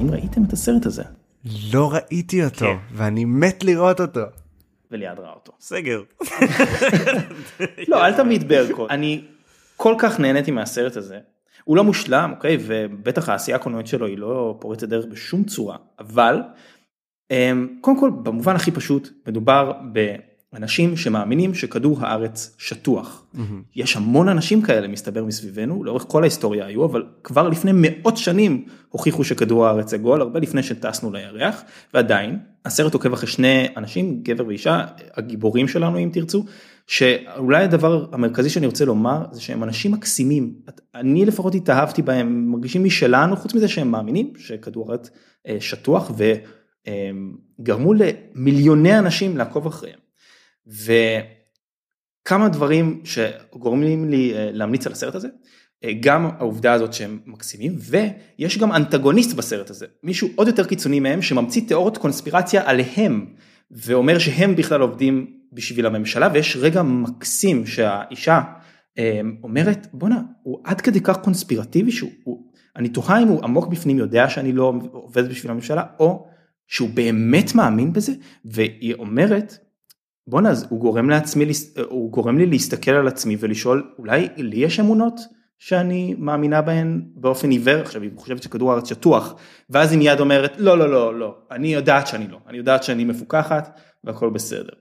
האם 0.04 0.12
ראיתם 0.12 0.44
את 0.44 0.52
הסרט 0.52 0.86
הזה? 0.86 1.02
לא 1.72 1.92
ראיתי 1.92 2.44
אותו 2.44 2.66
ואני 2.92 3.24
מת 3.24 3.64
לראות 3.64 4.00
אותו. 4.00 4.20
וליעד 4.90 5.18
ראה 5.18 5.32
אותו. 5.32 5.52
סגר. 5.60 6.02
לא 7.88 8.06
אל 8.06 8.16
תמיד 8.16 8.48
ברקו. 8.48 8.86
אני 8.90 9.24
כל 9.76 9.94
כך 9.98 10.20
נהניתי 10.20 10.50
מהסרט 10.50 10.96
הזה. 10.96 11.18
הוא 11.64 11.76
לא 11.76 11.84
מושלם 11.84 12.32
אוקיי 12.36 12.58
ובטח 12.66 13.28
העשייה 13.28 13.56
הקולנועית 13.56 13.86
שלו 13.86 14.06
היא 14.06 14.18
לא 14.18 14.56
פורצת 14.60 14.88
דרך 14.88 15.04
בשום 15.06 15.44
צורה 15.44 15.76
אבל 15.98 16.40
קודם 17.80 18.00
כל 18.00 18.10
במובן 18.22 18.56
הכי 18.56 18.70
פשוט 18.70 19.08
מדובר 19.28 19.72
באנשים 20.54 20.96
שמאמינים 20.96 21.54
שכדור 21.54 21.98
הארץ 22.00 22.54
שטוח. 22.58 23.24
Mm-hmm. 23.34 23.38
יש 23.76 23.96
המון 23.96 24.28
אנשים 24.28 24.62
כאלה 24.62 24.88
מסתבר 24.88 25.24
מסביבנו 25.24 25.84
לאורך 25.84 26.04
כל 26.08 26.22
ההיסטוריה 26.22 26.66
היו 26.66 26.84
אבל 26.84 27.04
כבר 27.24 27.48
לפני 27.48 27.70
מאות 27.74 28.16
שנים 28.16 28.64
הוכיחו 28.88 29.24
שכדור 29.24 29.66
הארץ 29.66 29.94
עגול 29.94 30.20
הרבה 30.20 30.40
לפני 30.40 30.62
שטסנו 30.62 31.12
לירח 31.12 31.62
ועדיין 31.94 32.38
הסרט 32.64 32.94
עוקב 32.94 33.12
אחרי 33.12 33.28
שני 33.28 33.68
אנשים 33.76 34.20
גבר 34.22 34.46
ואישה 34.46 34.84
הגיבורים 35.16 35.68
שלנו 35.68 35.98
אם 35.98 36.10
תרצו 36.12 36.44
שאולי 36.86 37.64
הדבר 37.64 38.06
המרכזי 38.12 38.50
שאני 38.50 38.66
רוצה 38.66 38.84
לומר 38.84 39.24
זה 39.32 39.40
שהם 39.40 39.64
אנשים 39.64 39.92
מקסימים 39.92 40.54
אני 40.94 41.24
לפחות 41.24 41.54
התאהבתי 41.54 42.02
בהם 42.02 42.50
מרגישים 42.50 42.84
משלנו 42.84 43.36
חוץ 43.36 43.54
מזה 43.54 43.68
שהם 43.68 43.90
מאמינים 43.90 44.32
שכדור 44.38 44.90
הארץ 44.90 45.10
שטוח 45.60 46.12
וגרמו 47.60 47.92
למיליוני 47.94 48.98
אנשים 48.98 49.36
לעקוב 49.36 49.66
אחריהם. 49.66 50.03
וכמה 50.66 52.48
דברים 52.48 53.02
שגורמים 53.04 54.10
לי 54.10 54.32
להמליץ 54.34 54.86
על 54.86 54.92
הסרט 54.92 55.14
הזה 55.14 55.28
גם 56.00 56.26
העובדה 56.38 56.72
הזאת 56.72 56.92
שהם 56.92 57.18
מקסימים 57.26 57.76
ויש 57.78 58.58
גם 58.58 58.72
אנטגוניסט 58.72 59.36
בסרט 59.36 59.70
הזה 59.70 59.86
מישהו 60.02 60.28
עוד 60.34 60.46
יותר 60.46 60.64
קיצוני 60.64 61.00
מהם 61.00 61.22
שממציא 61.22 61.62
תיאוריות 61.68 61.98
קונספירציה 61.98 62.62
עליהם 62.64 63.26
ואומר 63.70 64.18
שהם 64.18 64.56
בכלל 64.56 64.80
עובדים 64.80 65.26
בשביל 65.52 65.86
הממשלה 65.86 66.28
ויש 66.32 66.56
רגע 66.56 66.82
מקסים 66.82 67.66
שהאישה 67.66 68.40
אומרת 69.42 69.86
בואנה 69.92 70.22
הוא 70.42 70.60
עד 70.64 70.80
כדי 70.80 71.00
כך 71.00 71.16
קונספירטיבי 71.16 71.92
שהוא 71.92 72.10
הוא, 72.24 72.52
אני 72.76 72.88
תוהה 72.88 73.22
אם 73.22 73.28
הוא 73.28 73.44
עמוק 73.44 73.66
בפנים 73.66 73.98
יודע 73.98 74.28
שאני 74.28 74.52
לא 74.52 74.72
עובד 74.92 75.28
בשביל 75.28 75.50
הממשלה 75.50 75.82
או 75.98 76.26
שהוא 76.68 76.90
באמת 76.94 77.54
מאמין 77.54 77.92
בזה? 77.92 78.12
והיא 78.44 78.94
אומרת 78.94 79.58
בואנה 80.26 80.52
הוא 80.68 80.80
גורם 80.80 81.10
לעצמי 81.10 81.44
הוא 81.88 82.12
גורם 82.12 82.38
לי 82.38 82.46
להסתכל 82.46 82.90
על 82.90 83.08
עצמי 83.08 83.36
ולשאול 83.40 83.94
אולי 83.98 84.28
לי 84.36 84.56
יש 84.56 84.80
אמונות 84.80 85.20
שאני 85.58 86.14
מאמינה 86.18 86.62
בהן 86.62 87.02
באופן 87.14 87.50
עיוור 87.50 87.80
עכשיו 87.80 88.02
היא 88.02 88.10
חושבת 88.16 88.42
שכדור 88.42 88.72
הארץ 88.72 88.88
שטוח 88.88 89.34
ואז 89.70 89.92
היא 89.92 89.98
מיד 89.98 90.20
אומרת 90.20 90.52
לא 90.58 90.78
לא 90.78 90.90
לא 90.90 91.18
לא 91.18 91.36
אני 91.50 91.74
יודעת 91.74 92.06
שאני 92.06 92.28
לא 92.28 92.38
אני 92.48 92.58
יודעת 92.58 92.82
שאני 92.82 93.04
מפוקחת 93.04 93.80
והכל 94.04 94.30
בסדר. 94.30 94.72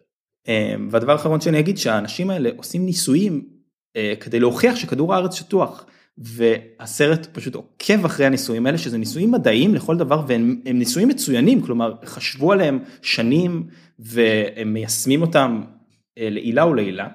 והדבר 0.89 1.11
האחרון 1.11 1.41
שאני 1.41 1.59
אגיד 1.59 1.77
שהאנשים 1.77 2.29
האלה 2.29 2.49
עושים 2.57 2.85
ניסויים 2.85 3.45
כדי 4.19 4.39
להוכיח 4.39 4.75
שכדור 4.75 5.13
הארץ 5.13 5.35
שטוח 5.35 5.85
והסרט 6.17 7.27
פשוט 7.31 7.55
עוקב 7.55 8.05
אחרי 8.05 8.25
הניסויים 8.25 8.65
האלה 8.65 8.77
שזה 8.77 8.97
ניסויים 8.97 9.31
מדעיים 9.31 9.75
לכל 9.75 9.97
דבר 9.97 10.23
והם 10.27 10.61
ניסויים 10.65 11.09
מצוינים 11.09 11.61
כלומר 11.61 11.93
חשבו 12.05 12.51
עליהם 12.51 12.79
שנים 13.01 13.67
והם 13.99 14.73
מיישמים 14.73 15.21
אותם 15.21 15.61
אה, 16.17 16.29
לעילה 16.29 16.65
ולעילה. 16.65 17.07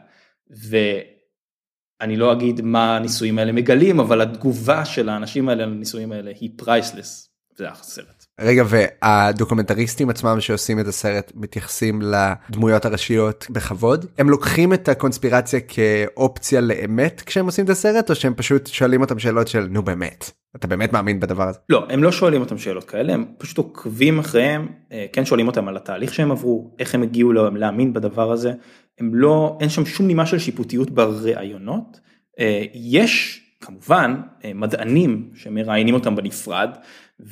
ואני 0.50 2.17
לא 2.17 2.33
אגיד 2.33 2.61
מה 2.61 2.97
הניסויים 2.97 3.38
האלה 3.38 3.52
מגלים 3.52 4.00
אבל 4.00 4.21
התגובה 4.21 4.85
של 4.85 5.09
האנשים 5.09 5.49
האלה 5.49 5.67
לניסויים 5.67 6.12
האלה 6.12 6.31
היא 6.40 6.50
פרייסלס. 6.57 7.31
זה 7.57 7.69
הסרט. 7.71 8.17
רגע 8.38 8.64
והדוקומנטריסטים 8.66 10.11
עצמם 10.11 10.40
שעושים 10.40 10.80
את 10.80 10.87
הסרט 10.87 11.33
מתייחסים 11.35 12.02
לדמויות 12.02 12.85
הראשיות 12.85 13.47
בכבוד? 13.50 14.07
הם 14.18 14.30
לוקחים 14.30 14.73
את 14.73 14.88
הקונספירציה 14.88 15.61
כאופציה 15.61 16.61
לאמת 16.61 17.23
כשהם 17.26 17.47
עושים 17.47 17.64
את 17.64 17.71
הסרט 17.71 18.11
או 18.11 18.14
שהם 18.14 18.35
פשוט 18.35 18.66
שואלים 18.66 19.00
אותם 19.00 19.18
שאלות 19.18 19.49
של 19.49 19.66
נו 19.71 19.83
באמת? 19.83 20.30
אתה 20.57 20.66
באמת 20.66 20.92
מאמין 20.92 21.21
בדבר 21.21 21.49
הזה. 21.49 21.59
לא 21.68 21.87
הם 21.90 22.02
לא 22.02 22.12
שואלים 22.12 22.40
אותם 22.40 22.59
שאלות 22.59 22.85
כאלה 22.85 23.14
הם 23.14 23.25
פשוט 23.38 23.59
עוקבים 23.59 24.18
אחריהם 24.18 24.68
אה, 24.92 25.07
כן 25.12 25.25
שואלים 25.25 25.47
אותם 25.47 25.68
על 25.68 25.76
התהליך 25.76 26.14
שהם 26.14 26.30
עברו 26.30 26.75
איך 26.78 26.95
הם 26.95 27.02
הגיעו 27.02 27.33
להאמין 27.33 27.92
בדבר 27.92 28.33
הזה. 28.33 28.52
הם 29.00 29.14
לא 29.14 29.59
אין 29.61 29.68
שם 29.68 29.87
שום 29.87 30.07
נימה 30.07 30.26
של 30.26 30.38
שיפוטיות 30.38 30.90
בראיונות. 30.90 32.00
אה, 32.38 32.64
יש 32.75 33.42
כמובן 33.61 34.21
אה, 34.45 34.50
מדענים 34.54 35.30
שמראיינים 35.35 35.95
אותם 35.95 36.16
בנפרד 36.16 36.71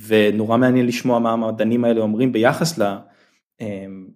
ונורא 0.07 0.57
מעניין 0.57 0.87
לשמוע 0.87 1.19
מה 1.19 1.33
המדענים 1.33 1.85
האלה 1.85 2.01
אומרים 2.01 2.33
ביחס 2.33 2.79
ל, 2.79 2.97
אמ, 3.61 4.07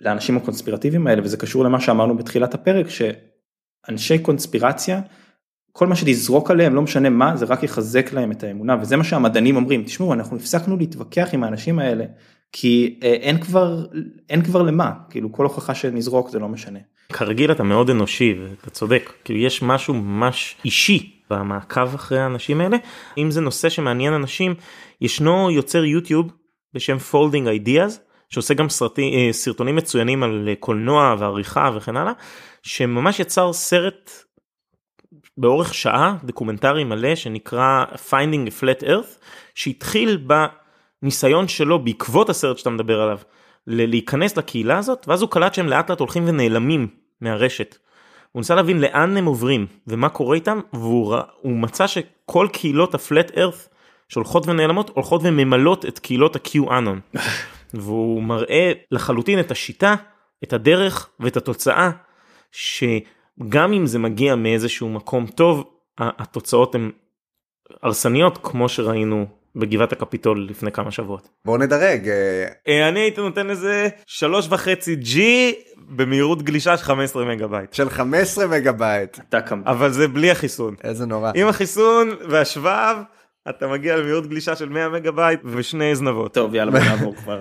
לאנשים 0.00 0.36
הקונספירטיביים 0.36 1.06
האלה 1.06 1.22
וזה 1.24 1.36
קשור 1.36 1.64
למה 1.64 1.80
שאמרנו 1.80 2.16
בתחילת 2.16 2.54
הפרק 2.54 2.86
שאנשי 2.88 4.18
קונספירציה 4.18 5.00
כל 5.72 5.86
מה 5.86 5.96
שתזרוק 5.96 6.50
עליהם 6.50 6.74
לא 6.74 6.82
משנה 6.82 7.10
מה 7.10 7.36
זה 7.36 7.44
רק 7.44 7.62
יחזק 7.62 8.12
להם 8.12 8.32
את 8.32 8.42
האמונה 8.42 8.76
וזה 8.80 8.96
מה 8.96 9.04
שהמדענים 9.04 9.56
אומרים. 9.56 9.84
תשמעו 9.84 10.12
אנחנו 10.12 10.36
הפסקנו 10.36 10.76
להתווכח 10.76 11.28
עם 11.32 11.44
האנשים 11.44 11.78
האלה 11.78 12.04
כי 12.52 13.00
אה, 13.02 13.12
אין 13.12 13.40
כבר 13.40 13.86
אין 14.28 14.44
כבר 14.44 14.62
למה. 14.62 14.92
כאילו 15.10 15.32
כל 15.32 15.44
הוכחה 15.44 15.74
שנזרוק 15.74 16.30
זה 16.30 16.38
לא 16.38 16.48
משנה. 16.48 16.78
כרגיל 17.12 17.52
אתה 17.52 17.62
מאוד 17.62 17.90
אנושי 17.90 18.34
ואתה 18.42 18.70
צודק. 18.70 19.12
כאילו 19.24 19.40
יש 19.40 19.62
משהו 19.62 19.94
ממש 19.94 20.56
אישי 20.64 21.17
במעקב 21.30 21.94
אחרי 21.94 22.18
האנשים 22.18 22.60
האלה 22.60 22.76
אם 23.18 23.30
זה 23.30 23.40
נושא 23.40 23.68
שמעניין 23.68 24.12
אנשים 24.12 24.54
ישנו 25.00 25.50
יוצר 25.50 25.84
יוטיוב 25.84 26.32
בשם 26.74 26.96
folding 27.12 27.66
ideas 27.66 27.98
שעושה 28.28 28.54
גם 28.54 28.68
סרטי, 28.68 29.14
אה, 29.14 29.32
סרטונים 29.32 29.76
מצוינים 29.76 30.22
על 30.22 30.48
קולנוע 30.60 31.16
ועריכה 31.18 31.70
וכן 31.76 31.96
הלאה 31.96 32.12
שממש 32.62 33.20
יצר 33.20 33.52
סרט 33.52 34.10
באורך 35.38 35.74
שעה 35.74 36.16
דוקומנטרי 36.24 36.84
מלא 36.84 37.14
שנקרא 37.14 37.84
finding 38.10 38.48
a 38.48 38.62
flat 38.62 38.84
earth 38.84 39.24
שהתחיל 39.54 40.26
בניסיון 41.02 41.48
שלו 41.48 41.84
בעקבות 41.84 42.30
הסרט 42.30 42.58
שאתה 42.58 42.70
מדבר 42.70 43.00
עליו 43.00 43.18
להיכנס 43.66 44.36
לקהילה 44.36 44.78
הזאת 44.78 45.08
ואז 45.08 45.22
הוא 45.22 45.30
קלט 45.30 45.54
שהם 45.54 45.68
לאט 45.68 45.90
לאט 45.90 46.00
הולכים 46.00 46.24
ונעלמים 46.26 46.88
מהרשת. 47.20 47.76
הוא 48.32 48.40
ניסה 48.40 48.54
להבין 48.54 48.80
לאן 48.80 49.16
הם 49.16 49.24
עוברים 49.24 49.66
ומה 49.86 50.08
קורה 50.08 50.34
איתם 50.36 50.60
והוא 50.72 51.16
מצא 51.44 51.86
שכל 51.86 52.48
קהילות 52.52 52.94
הפלט 52.94 53.38
ארת 53.38 53.68
שהולכות 54.08 54.48
ונעלמות 54.48 54.90
הולכות 54.94 55.20
וממלאות 55.24 55.86
את 55.86 55.98
קהילות 55.98 56.36
ה-QAnon. 56.36 57.18
והוא 57.74 58.22
מראה 58.22 58.72
לחלוטין 58.90 59.40
את 59.40 59.50
השיטה 59.50 59.94
את 60.44 60.52
הדרך 60.52 61.08
ואת 61.20 61.36
התוצאה 61.36 61.90
שגם 62.52 63.72
אם 63.72 63.86
זה 63.86 63.98
מגיע 63.98 64.36
מאיזשהו 64.36 64.88
מקום 64.88 65.26
טוב 65.26 65.64
התוצאות 65.98 66.74
הן 66.74 66.90
הרסניות 67.82 68.38
כמו 68.42 68.68
שראינו 68.68 69.26
בגבעת 69.56 69.92
הקפיטול 69.92 70.46
לפני 70.50 70.72
כמה 70.72 70.90
שבועות. 70.90 71.28
בוא 71.44 71.58
נדרג. 71.58 72.08
אה, 72.08 72.44
אה, 72.68 72.88
אני 72.88 73.00
הייתי 73.00 73.20
נותן 73.20 73.46
לזה 73.46 73.88
שלוש 74.06 74.46
וחצי 74.50 74.96
ג'י 74.96 75.54
במהירות 75.88 76.42
גלישה 76.42 76.76
של 76.76 76.84
15 76.84 77.24
מגה 77.24 77.46
בייט. 77.46 77.72
של 77.72 77.90
15 77.90 78.46
מגה 78.46 78.72
בייט. 78.72 79.18
אבל 79.66 79.90
זה 79.90 80.08
בלי 80.08 80.30
החיסון. 80.30 80.74
איזה 80.84 81.06
נורא. 81.06 81.32
עם 81.34 81.48
החיסון 81.48 82.10
והשבב. 82.28 82.96
אתה 83.50 83.66
מגיע 83.66 83.96
למהירות 83.96 84.26
גלישה 84.26 84.56
של 84.56 84.68
100 84.68 84.88
מגה 84.88 85.10
בייט 85.10 85.40
ושני 85.44 85.96
זנבות. 85.96 86.34
טוב 86.34 86.54
יאללה 86.54 86.70
בוא 86.70 86.80
נעבור 86.80 87.14
כבר. 87.14 87.40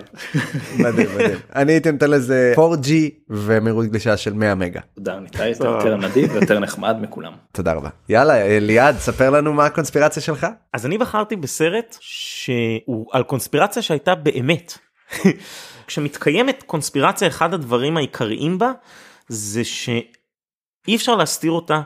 מדהים 0.79 1.09
מדהים. 1.15 1.37
אני 1.55 1.71
הייתי 1.71 1.91
נותן 1.91 2.09
לזה 2.09 2.53
4G 2.55 2.91
ומהירות 3.29 3.85
גלישה 3.85 4.17
של 4.17 4.33
100 4.33 4.55
מגה. 4.55 4.79
תודה 4.95 5.19
ניתאי 5.19 5.49
יותר 5.49 5.97
נדיב 5.97 6.31
ויותר 6.33 6.59
נחמד 6.59 6.95
מכולם. 7.01 7.31
תודה 7.51 7.73
רבה. 7.73 7.89
יאללה 8.09 8.59
ליעד 8.59 8.97
ספר 8.97 9.29
לנו 9.29 9.53
מה 9.53 9.65
הקונספירציה 9.65 10.21
שלך. 10.21 10.47
אז 10.73 10.85
אני 10.85 10.97
בחרתי 10.97 11.35
בסרט 11.35 11.97
שהוא 11.99 13.05
על 13.11 13.23
קונספירציה 13.23 13.81
שהייתה 13.81 14.15
באמת. 14.15 14.77
כשמתקיימת 15.87 16.63
קונספירציה 16.63 17.27
אחד 17.27 17.53
הדברים 17.53 17.97
העיקריים 17.97 18.57
בה 18.57 18.71
זה 19.27 19.63
שאי 19.63 20.95
אפשר 20.95 21.15
להסתיר 21.15 21.51
אותה 21.51 21.81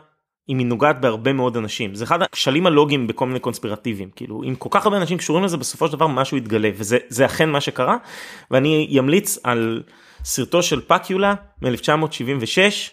אם 0.50 0.58
היא 0.58 0.68
נוגעת 0.68 1.02
בהרבה 1.02 1.34
מאוד 1.34 1.58
אנשים 1.58 1.96
זה 1.96 2.04
אחד 2.04 2.22
הכשלים 2.22 2.68
הלוגיים 2.68 3.08
בכל 3.08 3.26
מיני 3.26 3.40
קונספירטיבים 3.40 4.10
כאילו 4.16 4.44
אם 4.44 4.56
כל 4.56 4.70
כך 4.72 4.86
הרבה 4.86 4.98
אנשים 4.98 5.18
קשורים 5.18 5.44
לזה 5.44 5.58
בסופו 5.58 5.88
של 5.88 5.94
דבר 5.94 6.08
משהו 6.08 6.38
יתגלה 6.38 6.70
וזה 6.76 6.98
זה 7.08 7.26
אכן 7.26 7.50
מה 7.50 7.62
שקרה 7.62 7.98
ואני 8.52 8.88
ימליץ 8.90 9.38
על 9.44 9.84
סרטו 10.24 10.64
של 10.64 10.82
פקיולה 10.82 11.34
מ-1976 11.62 12.92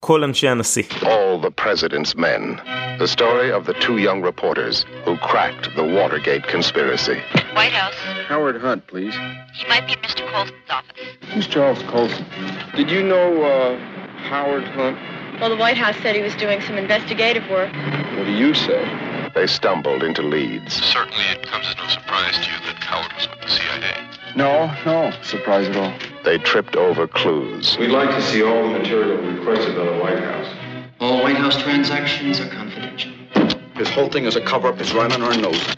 כל 0.00 0.24
אנשי 0.24 0.48
הנשיא. 0.48 0.82
All 1.02 1.38
the 1.46 1.50
president's 1.50 2.14
men. 2.14 2.60
The 2.98 3.08
story 3.08 3.50
of 3.50 3.66
the 3.66 3.74
two 3.86 3.98
young 3.98 4.22
reporters 4.22 4.84
who 5.04 5.16
cracked 5.30 5.66
the 5.78 5.84
Watergate 5.96 6.44
conspiracy. 6.54 7.18
White 7.54 7.76
House. 7.82 7.98
Howard 8.28 8.56
Hunt, 8.60 8.86
please. 8.92 9.14
He 9.58 9.64
might 9.72 9.84
be 9.86 9.92
at 9.96 10.02
Mr. 10.06 10.22
Colson's 10.32 10.70
office. 10.78 11.00
Who's 11.32 11.46
Charles 11.54 11.82
Colson? 11.92 12.24
Did 12.78 12.88
you 12.94 13.02
know 13.12 13.28
uh, 13.52 13.76
Howard 14.32 14.66
Hunt? 14.78 14.98
Well, 15.40 15.50
the 15.50 15.56
White 15.56 15.76
House 15.76 15.96
said 16.02 16.16
he 16.16 16.22
was 16.22 16.34
doing 16.36 16.62
some 16.62 16.78
investigative 16.78 17.48
work. 17.50 17.70
What 18.16 18.24
do 18.24 18.32
you 18.32 18.54
say? 18.54 19.30
They 19.34 19.46
stumbled 19.46 20.02
into 20.02 20.22
leads. 20.22 20.72
Certainly 20.72 21.24
it 21.24 21.46
comes 21.46 21.66
as 21.66 21.76
no 21.76 21.86
surprise 21.88 22.34
to 22.36 22.50
you 22.50 22.58
that 22.64 22.82
Howard 22.82 23.12
was 23.12 23.28
with 23.28 23.40
the 23.42 23.48
CIA. 23.50 24.08
No, 24.34 24.74
no 24.86 25.12
surprise 25.22 25.68
at 25.68 25.76
all. 25.76 25.92
They 26.24 26.38
tripped 26.38 26.74
over 26.74 27.06
clues. 27.06 27.76
We'd 27.78 27.90
like 27.90 28.08
to 28.08 28.22
see 28.22 28.42
all 28.42 28.62
the 28.62 28.78
material 28.78 29.18
requested 29.18 29.76
by 29.76 29.84
the 29.84 29.98
White 29.98 30.18
House. 30.18 30.46
All 31.00 31.22
White 31.22 31.36
House 31.36 31.60
transactions 31.62 32.40
are 32.40 32.48
confidential. 32.48 33.12
This 33.76 33.90
whole 33.90 34.08
thing 34.08 34.24
is 34.24 34.36
a 34.36 34.40
cover-up. 34.40 34.80
It's 34.80 34.94
right 34.94 35.12
on 35.12 35.20
our 35.20 35.36
nose. 35.36 35.76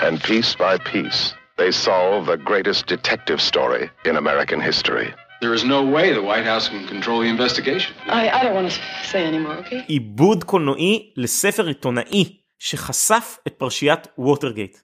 And 0.00 0.22
piece 0.22 0.54
by 0.54 0.78
piece, 0.78 1.34
they 1.58 1.70
solve 1.70 2.24
the 2.24 2.38
greatest 2.38 2.86
detective 2.86 3.42
story 3.42 3.90
in 4.06 4.16
American 4.16 4.62
history. 4.62 5.12
There 5.40 5.52
is 5.52 5.64
no 5.64 5.82
way 5.94 6.14
the 6.14 6.22
White 6.22 6.46
House 6.46 6.68
can 6.68 6.86
control 6.88 7.20
the 7.20 7.28
investigation. 7.36 7.92
I, 8.06 8.30
I 8.36 8.42
don't 8.44 8.54
want 8.54 8.70
to 8.70 8.76
say 9.12 9.26
anymore, 9.26 9.56
okay? 9.66 9.84
עיבוד 9.88 10.44
קולנועי 10.44 11.12
לספר 11.16 11.66
עיתונאי 11.66 12.36
שחשף 12.58 13.38
את 13.46 13.54
פרשיית 13.58 14.08
ווטרגייט. 14.18 14.78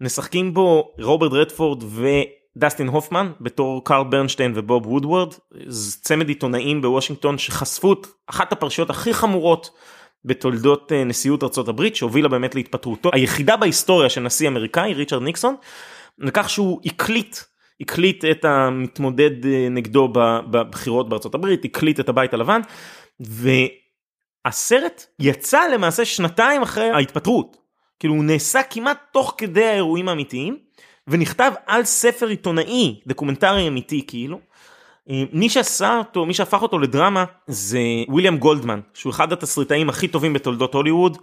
משחקים 0.00 0.54
בו 0.54 0.94
רוברט 0.98 1.32
רדפורד 1.32 1.84
ודסטין 2.56 2.88
הופמן 2.88 3.32
בתור 3.40 3.84
קארל 3.84 4.04
ברנשטיין 4.04 4.52
ובוב 4.54 4.86
וודוורד, 4.86 5.34
צמד 6.02 6.28
עיתונאים 6.28 6.82
בוושינגטון 6.82 7.38
שחשפו 7.38 7.92
את 7.92 8.06
אחת 8.26 8.52
הפרשיות 8.52 8.90
הכי 8.90 9.14
חמורות 9.14 9.70
בתולדות 10.24 10.92
נשיאות 11.06 11.42
ארצות 11.42 11.68
הברית 11.68 11.96
שהובילה 11.96 12.28
באמת 12.28 12.54
להתפטרותו 12.54 13.10
היחידה 13.12 13.56
בהיסטוריה 13.56 14.08
של 14.08 14.20
נשיא 14.20 14.48
אמריקאי 14.48 14.94
ריצ'רד 14.94 15.22
ניקסון 15.22 15.54
לכך 16.18 16.50
שהוא 16.50 16.80
הקליט 16.84 17.36
הקליט 17.80 18.24
את 18.24 18.44
המתמודד 18.44 19.46
נגדו 19.70 20.08
בבחירות 20.50 21.08
בארצות 21.08 21.34
הברית 21.34 21.64
הקליט 21.64 22.00
את 22.00 22.08
הבית 22.08 22.34
הלבן 22.34 22.60
והסרט 23.20 25.06
יצא 25.18 25.68
למעשה 25.68 26.04
שנתיים 26.04 26.62
אחרי 26.62 26.90
ההתפטרות 26.90 27.56
כאילו 27.98 28.14
הוא 28.14 28.24
נעשה 28.24 28.62
כמעט 28.62 28.98
תוך 29.12 29.34
כדי 29.38 29.64
האירועים 29.64 30.08
האמיתיים 30.08 30.58
ונכתב 31.08 31.52
על 31.66 31.84
ספר 31.84 32.26
עיתונאי 32.26 33.00
דוקומנטרי 33.06 33.68
אמיתי 33.68 34.04
כאילו. 34.06 34.40
מי 35.32 35.48
שעשה 35.48 35.98
אותו 35.98 36.26
מי 36.26 36.34
שהפך 36.34 36.62
אותו 36.62 36.78
לדרמה 36.78 37.24
זה 37.46 37.78
וויליאם 38.08 38.38
גולדמן 38.38 38.80
שהוא 38.94 39.10
אחד 39.10 39.32
התסריטאים 39.32 39.88
הכי 39.88 40.08
טובים 40.08 40.32
בתולדות 40.32 40.74
הוליווד. 40.74 41.18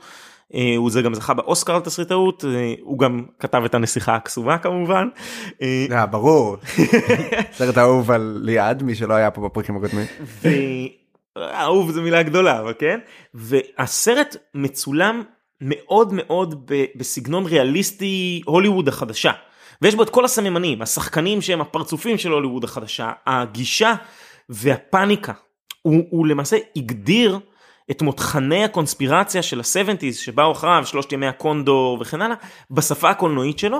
הוא 0.78 0.92
זה 0.92 1.02
גם 1.02 1.14
זכה 1.14 1.34
באוסקר 1.34 1.76
על 1.76 1.82
תסריטאות 1.82 2.44
הוא 2.82 3.00
גם 3.00 3.24
כתב 3.40 3.62
את 3.66 3.76
הנסיכה 3.76 4.16
הקסומה 4.16 4.58
כמובן. 4.58 5.08
ברור. 6.06 6.58
סרט 7.58 7.78
אהוב 7.78 8.12
על 8.12 8.40
ליעד 8.42 8.84
מי 8.84 8.96
שלא 8.96 9.14
היה 9.14 9.32
פה 9.32 9.42
בפרקים 9.42 9.78
הקודמים. 9.78 10.06
אהוב 11.38 11.92
זה 11.92 12.02
מילה 12.02 12.24
גדולה 12.24 12.60
אבל 12.60 12.74
כן 12.80 13.00
והסרט 13.34 14.36
מצולם 14.54 15.24
מאוד 15.62 16.14
מאוד 16.14 16.72
בסגנון 16.96 17.46
ריאליסטי 17.46 18.42
הוליווד 18.46 18.88
החדשה. 18.88 19.32
ויש 19.82 19.96
בו 19.96 20.04
את 20.04 20.10
כל 20.10 20.26
הסממנים 20.26 20.82
השחקנים 20.82 21.42
שהם 21.42 21.62
הפרצופים 21.62 22.18
של 22.18 22.32
הוליווד 22.32 22.64
החדשה 22.64 23.12
הגישה 23.28 23.94
והפאניקה 24.50 25.34
הוא, 25.82 26.04
הוא 26.10 26.28
למעשה 26.28 26.58
הגדיר 26.76 27.40
את 27.92 28.02
מותחני 28.02 28.64
הקונספירציה 28.64 29.44
של 29.44 29.60
ה-70's 29.60 30.14
שבאו 30.14 30.52
אחריו, 30.52 30.84
שלושת 30.86 31.12
ימי 31.12 31.28
הקונדור 31.28 31.98
וכן 32.02 32.22
הלאה, 32.22 32.36
בשפה 32.72 33.10
הקולנועית 33.10 33.60
שלו. 33.60 33.80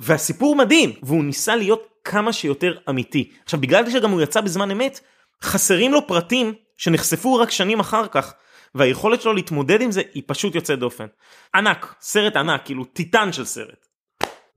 והסיפור 0.00 0.56
מדהים, 0.56 0.92
והוא 1.02 1.24
ניסה 1.24 1.56
להיות 1.56 1.86
כמה 2.04 2.32
שיותר 2.32 2.76
אמיתי. 2.88 3.30
עכשיו 3.44 3.60
בגלל 3.60 3.90
שגם 3.90 4.10
הוא 4.10 4.20
יצא 4.20 4.40
בזמן 4.40 4.70
אמת, 4.70 5.00
חסרים 5.42 5.92
לו 5.92 6.06
פרטים 6.06 6.54
שנחשפו 6.76 7.34
רק 7.34 7.50
שנים 7.50 7.80
אחר 7.80 8.06
כך, 8.06 8.34
והיכולת 8.74 9.22
שלו 9.22 9.32
להתמודד 9.32 9.80
עם 9.80 9.90
זה 9.90 10.02
היא 10.14 10.22
פשוט 10.26 10.54
יוצאת 10.54 10.78
דופן. 10.78 11.06
ענק, 11.54 11.94
סרט 12.00 12.36
ענק, 12.36 12.64
כאילו 12.64 12.84
טיטן 12.84 13.32
של 13.32 13.44
סרט. 13.44 13.86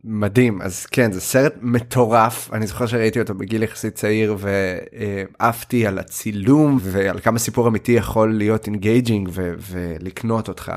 מדהים 0.04 0.62
אז 0.62 0.86
כן 0.86 1.12
זה 1.12 1.22
סרט 1.22 1.54
מטורף 1.62 2.50
אני 2.54 2.68
זוכר 2.68 2.86
שראיתי 2.86 3.20
אותו 3.20 3.34
בגיל 3.34 3.64
יחסית 3.64 3.96
צעיר 3.96 4.38
ועפתי 4.40 5.88
על 5.88 6.00
הצילום 6.00 6.80
ועל 6.82 7.20
כמה 7.20 7.40
סיפור 7.40 7.68
אמיתי 7.68 7.92
יכול 7.92 8.34
להיות 8.34 8.68
engaging 8.68 9.30
ולקנות 9.34 10.48
אותך. 10.48 10.72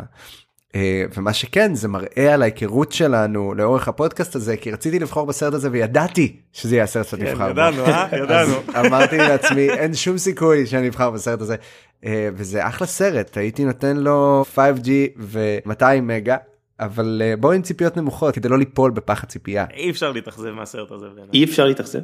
אה, 0.75 1.04
ומה 1.16 1.33
שכן 1.33 1.75
זה 1.75 1.88
מראה 1.88 2.35
על 2.35 2.42
ההיכרות 2.42 2.92
שלנו 2.92 3.54
לאורך 3.54 3.88
הפודקאסט 3.88 4.37
הזה 4.37 4.56
כי 4.56 4.71
רציתי 4.71 4.99
לבחור 4.99 5.26
בסרט 5.26 5.54
הזה 5.54 5.68
וידעתי 5.73 6.37
שזה 6.52 6.75
יהיה 6.75 6.85
הסרט 6.85 7.06
שאתה 7.06 7.16
תבחר 7.16 7.45
בו. 7.45 7.50
ידענו, 7.50 7.87
אה? 7.87 8.09
ידענו. 8.23 8.54
אמרתי 8.87 9.18
לעצמי 9.28 9.71
אין 9.71 9.95
שום 9.95 10.18
סיכוי 10.18 10.66
שאני 10.66 10.88
אבחר 10.88 11.11
בסרט 11.11 11.40
הזה 11.40 11.56
אה, 12.04 12.28
וזה 12.35 12.68
אחלה 12.68 12.87
סרט 12.87 13.37
הייתי 13.37 13.64
נותן 13.64 13.97
לו 13.97 14.45
5G 14.54 14.88
ו-200 15.18 16.00
מגה 16.02 16.37
אבל 16.80 17.23
uh, 17.23 17.40
בוא 17.40 17.52
עם 17.52 17.62
ציפיות 17.62 17.97
נמוכות 17.97 18.35
כדי 18.35 18.49
לא 18.49 18.59
ליפול 18.59 18.90
בפח 18.90 19.23
הציפייה. 19.23 19.64
אי 19.75 19.90
אפשר 19.90 20.12
להתאכזב 20.12 20.50
מהסרט 20.50 20.90
הזה. 20.90 21.06
אי 21.35 21.45
אפשר 21.45 21.64
להתאכזב? 21.64 22.00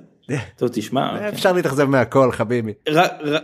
טוב 0.57 0.69
תשמע. 0.73 1.13
אוקיי. 1.13 1.29
אפשר 1.29 1.53
להתאכזב 1.53 1.85
מהכל 1.85 2.33
חביבי. 2.33 2.73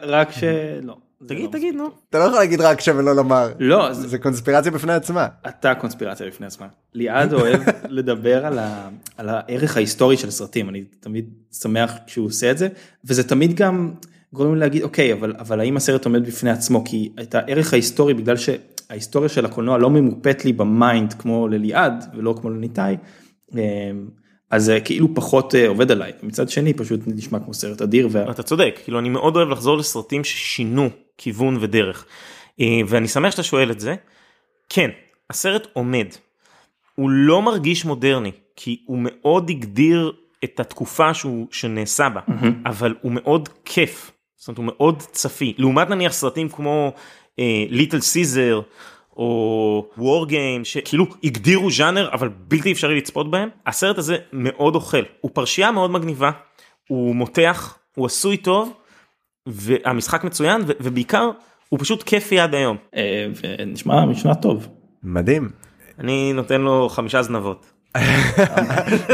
רק 0.03 0.33
שלא. 0.33 0.97
תגיד 1.27 1.45
לא 1.45 1.51
תגיד 1.51 1.75
נו. 1.75 1.89
אתה 2.11 2.19
לא 2.19 2.25
יכול 2.25 2.39
להגיד 2.39 2.61
רק 2.61 2.81
שווה 2.81 3.03
לא 3.03 3.17
לומר. 3.17 3.49
לא. 3.59 3.93
זה 3.93 4.19
קונספירציה 4.19 4.73
בפני 4.73 4.93
עצמה. 4.93 5.27
אתה 5.49 5.75
קונספירציה 5.75 6.27
בפני 6.27 6.47
עצמה. 6.47 6.67
ליעד 6.95 7.33
אוהב 7.33 7.61
לדבר 7.99 8.47
על 9.17 9.29
הערך 9.29 9.77
ההיסטורי 9.77 10.17
של 10.17 10.31
סרטים 10.31 10.69
אני 10.69 10.85
תמיד 11.01 11.31
שמח 11.53 11.95
כשהוא 12.07 12.27
עושה 12.27 12.51
את 12.51 12.59
זה 12.59 12.69
וזה 13.05 13.29
תמיד 13.29 13.55
גם 13.55 13.93
גורם 14.33 14.55
לי 14.55 14.61
להגיד 14.61 14.83
אוקיי 14.83 15.13
אבל 15.13 15.35
אבל 15.39 15.61
האם 15.61 15.77
הסרט 15.77 16.05
עומד 16.05 16.27
בפני 16.27 16.51
עצמו 16.51 16.85
כי 16.85 17.13
את 17.23 17.35
הערך 17.35 17.73
ההיסטורי 17.73 18.15
בגלל 18.15 18.37
ש... 18.37 18.49
ההיסטוריה 18.91 19.29
של 19.29 19.45
הקולנוע 19.45 19.79
לא 19.79 19.91
ממופת 19.91 20.45
לי 20.45 20.53
ב 20.53 20.65
mind 20.65 21.13
כמו 21.13 21.49
לליעד 21.49 22.05
ולא 22.15 22.35
כמו 22.41 22.51
לניתאי. 22.51 22.97
אז 24.51 24.65
זה 24.65 24.81
כאילו 24.85 25.15
פחות 25.15 25.55
עובד 25.69 25.91
עליי 25.91 26.13
מצד 26.23 26.49
שני 26.49 26.75
פשוט 26.75 27.01
נשמע 27.07 27.39
כמו 27.39 27.55
סרט 27.55 27.83
אדיר. 27.83 28.09
ו... 28.11 28.31
אתה 28.31 28.43
צודק 28.43 28.81
כאילו 28.85 28.99
אני 28.99 29.09
מאוד 29.09 29.37
אוהב 29.37 29.49
לחזור 29.49 29.77
לסרטים 29.77 30.25
ששינו 30.25 30.89
כיוון 31.19 31.59
ודרך 31.61 32.07
ואני 32.61 33.09
שמח 33.09 33.31
שאתה 33.31 33.43
שואל 33.43 33.71
את 33.71 33.81
זה. 33.81 33.95
כן 34.69 34.91
הסרט 35.31 35.67
עומד. 35.73 36.07
הוא 36.95 37.11
לא 37.11 37.43
מרגיש 37.43 37.85
מודרני 37.85 38.33
כי 38.57 38.83
הוא 38.87 38.99
מאוד 39.01 39.51
הגדיר 39.51 40.13
את 40.45 40.61
התקופה 40.61 41.15
שהוא 41.15 41.47
שנעשה 41.51 42.09
בה 42.09 42.21
mm-hmm. 42.29 42.47
אבל 42.67 42.95
הוא 43.01 43.13
מאוד 43.13 43.49
כיף. 43.65 44.11
זאת 44.37 44.49
אומרת 44.49 44.59
הוא 44.59 44.67
מאוד 44.67 45.03
צפי 45.03 45.55
לעומת 45.59 45.91
נניח 45.91 46.13
סרטים 46.13 46.49
כמו 46.49 46.93
ליטל 47.69 48.01
סיזר 48.01 48.61
או 49.17 49.91
וור 49.99 50.27
גיים 50.27 50.65
שכאילו 50.65 51.07
הגדירו 51.25 51.71
ז'אנר 51.71 52.09
אבל 52.13 52.29
בלתי 52.29 52.73
אפשרי 52.73 52.97
לצפות 52.97 53.31
בהם 53.31 53.49
הסרט 53.67 53.99
הזה 53.99 54.17
מאוד 54.33 54.75
אוכל 54.75 55.03
הוא 55.21 55.31
פרשייה 55.35 55.71
מאוד 55.71 55.91
מגניבה 55.91 56.31
הוא 56.89 57.15
מותח 57.15 57.79
הוא 57.95 58.07
עשוי 58.07 58.37
טוב 58.37 58.73
והמשחק 59.47 60.25
מצוין 60.25 60.63
ובעיקר 60.81 61.31
הוא 61.69 61.79
פשוט 61.79 62.03
כיפי 62.03 62.41
עד 62.41 62.55
היום. 62.55 62.77
נשמע 63.67 64.05
משנה 64.05 64.35
טוב. 64.35 64.69
מדהים. 65.03 65.51
אני 65.99 66.33
נותן 66.33 66.61
לו 66.61 66.89
חמישה 66.89 67.23
זנבות. 67.23 67.73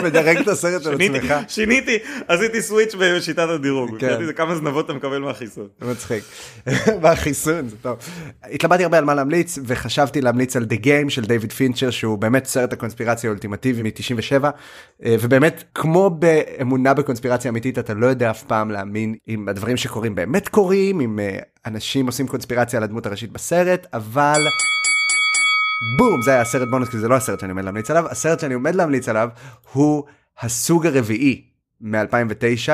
מדרג 0.04 0.36
את 0.36 0.48
הסרט 0.48 0.86
על 0.86 0.94
עצמך. 0.94 1.34
שיניתי, 1.48 1.98
עשיתי 2.28 2.62
סוויץ' 2.62 2.94
בשיטת 2.94 3.48
הדירוג. 3.48 3.98
כן. 3.98 4.32
כמה 4.32 4.54
זנבות 4.54 4.84
אתה 4.84 4.92
מקבל 4.92 5.18
מהחיסון. 5.18 5.68
מצחיק. 5.82 6.24
מהחיסון, 7.02 7.68
זה 7.68 7.76
טוב. 7.82 7.98
התלבטתי 8.42 8.82
הרבה 8.82 8.98
על 8.98 9.04
מה 9.04 9.14
להמליץ 9.14 9.58
וחשבתי 9.66 10.20
להמליץ 10.20 10.56
על 10.56 10.66
The 10.70 10.84
Game 10.84 11.10
של 11.10 11.24
דיוויד 11.24 11.52
פינצ'ר 11.52 11.90
שהוא 11.90 12.18
באמת 12.18 12.44
סרט 12.44 12.72
הקונספירציה 12.72 13.30
האולטימטיבי 13.30 13.82
מ-97 13.82 14.44
ובאמת 15.04 15.64
כמו 15.74 16.10
באמונה 16.10 16.94
בקונספירציה 16.94 17.48
אמיתית 17.50 17.78
אתה 17.78 17.94
לא 17.94 18.06
יודע 18.06 18.30
אף 18.30 18.42
פעם 18.42 18.70
להאמין 18.70 19.14
אם 19.28 19.48
הדברים 19.48 19.76
שקורים 19.76 20.14
באמת 20.14 20.48
קורים 20.48 21.00
אם 21.00 21.18
אנשים 21.66 22.06
עושים 22.06 22.28
קונספירציה 22.28 22.76
על 22.76 22.82
הדמות 22.82 23.06
הראשית 23.06 23.32
בסרט 23.32 23.86
אבל. 23.92 24.40
בום 25.97 26.21
זה 26.21 26.31
היה 26.31 26.41
הסרט 26.41 26.67
בונוס 26.69 26.89
כי 26.89 26.97
זה 26.99 27.07
לא 27.07 27.15
הסרט 27.15 27.39
שאני 27.39 27.51
עומד 27.51 27.65
להמליץ 27.65 27.91
עליו 27.91 28.05
הסרט 28.07 28.39
שאני 28.39 28.53
עומד 28.53 28.75
להמליץ 28.75 29.09
עליו 29.09 29.29
הוא 29.73 30.03
הסוג 30.39 30.87
הרביעי 30.87 31.41
מ-2009 31.81 32.69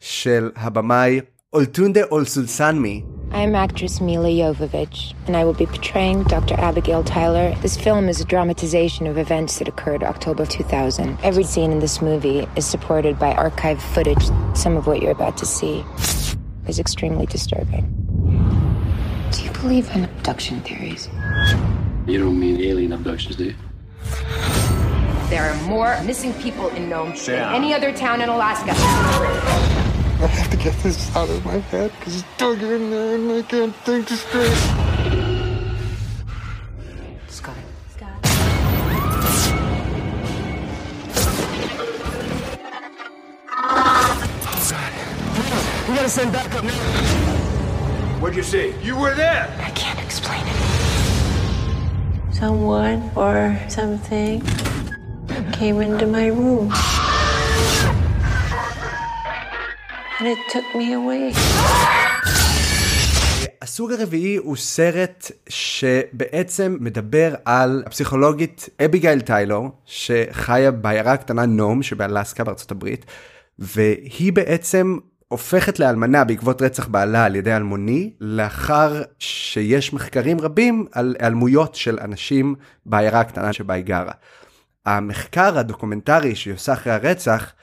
של 0.00 0.50
הבמאי 0.56 1.20
אולטונדה 1.52 2.00
אולסולסנמי. 2.10 3.02
I'm 3.32 3.54
actress 3.56 4.00
Mila 4.00 4.28
Jovovich, 4.28 5.12
and 5.26 5.36
I 5.36 5.44
will 5.44 5.58
be 5.62 5.66
portraying 5.66 6.22
Dr. 6.24 6.54
Abigail 6.68 7.02
Tyler. 7.02 7.52
This 7.62 7.76
film 7.76 8.08
is 8.08 8.20
a 8.20 8.24
dramatization 8.24 9.08
of 9.08 9.18
events 9.18 9.58
that 9.58 9.66
occurred 9.66 10.04
October 10.04 10.46
2000. 10.46 11.18
Every 11.24 11.42
scene 11.42 11.72
in 11.72 11.80
this 11.80 12.00
movie 12.00 12.46
is 12.54 12.64
supported 12.64 13.18
by 13.18 13.32
archive 13.32 13.82
footage. 13.82 14.24
Some 14.54 14.76
of 14.76 14.86
what 14.86 15.02
you're 15.02 15.18
about 15.20 15.36
to 15.38 15.46
see 15.46 15.84
is 16.68 16.78
extremely 16.78 17.26
disturbing. 17.26 17.84
Do 19.32 19.42
you 19.44 19.50
believe 19.50 19.90
in 19.96 20.04
abduction 20.04 20.60
theories? 20.60 21.08
You 22.09 22.17
don't 22.17 22.39
mean 22.39 22.59
alien 22.59 22.91
abductions, 22.91 23.35
do 23.35 23.43
you? 23.45 23.55
There 25.29 25.43
are 25.43 25.55
more 25.67 26.01
missing 26.03 26.33
people 26.41 26.69
in 26.69 26.89
Nome 26.89 27.13
than 27.15 27.53
any 27.53 27.71
other 27.71 27.93
town 27.93 28.19
in 28.21 28.29
Alaska. 28.29 28.71
I 28.71 30.25
have 30.25 30.49
to 30.49 30.57
get 30.57 30.73
this 30.81 31.15
out 31.15 31.29
of 31.29 31.45
my 31.45 31.59
head 31.69 31.91
because 31.99 32.21
it's 32.21 32.37
dug 32.37 32.63
in 32.63 32.89
there 32.89 33.13
and 33.13 33.31
I 33.31 33.43
can't 33.43 33.75
think 33.85 34.09
straight. 34.09 34.57
Scott. 37.27 37.55
Scott. 37.93 38.23
We 45.87 45.95
gotta 45.95 46.09
send 46.09 46.33
backup 46.33 46.63
now. 46.63 46.73
What'd 48.19 48.35
you 48.35 48.41
see? 48.41 48.73
You 48.81 48.97
were 48.97 49.13
there. 49.13 49.47
Someone 52.39 53.01
or 53.15 53.37
something 53.67 54.35
came 55.57 55.77
into 55.81 56.05
my 56.07 56.27
room. 56.39 56.65
And 60.17 60.27
it 60.33 60.39
took 60.53 60.67
me 60.79 60.93
away. 60.93 61.35
הסוג 63.61 63.91
הרביעי 63.91 64.35
הוא 64.35 64.55
סרט 64.55 65.31
שבעצם 65.49 66.77
מדבר 66.79 67.35
על 67.45 67.83
הפסיכולוגית 67.85 68.69
אביגיל 68.85 69.21
טיילור 69.21 69.69
שחיה 69.85 70.71
בעיירה 70.71 71.13
הקטנה 71.13 71.45
נום 71.45 71.83
שבאלסקה 71.83 72.43
בארצות 72.43 72.71
הברית 72.71 73.05
והיא 73.59 74.33
בעצם 74.33 74.97
הופכת 75.29 75.79
לאלמנה 75.79 76.23
בעקבות 76.23 76.61
רצח 76.61 76.87
בעלה 76.87 77.25
על 77.25 77.35
ידי 77.35 77.55
אלמוני 77.55 78.13
לאחר 78.19 79.01
שיש 79.19 79.93
מחקרים 79.93 80.41
רבים 80.41 80.85
על 80.91 81.15
היעלמויות 81.19 81.75
של 81.75 81.99
אנשים 82.01 82.55
בעיירה 82.85 83.19
הקטנה 83.19 83.53
שבה 83.53 83.73
היא 83.73 83.83
גרה. 83.83 84.11
המחקר 84.85 85.57
הדוקומנטרי 85.57 86.35
שהיא 86.35 86.53
עושה 86.53 86.73
אחרי 86.73 86.93
הרצח 86.93 87.53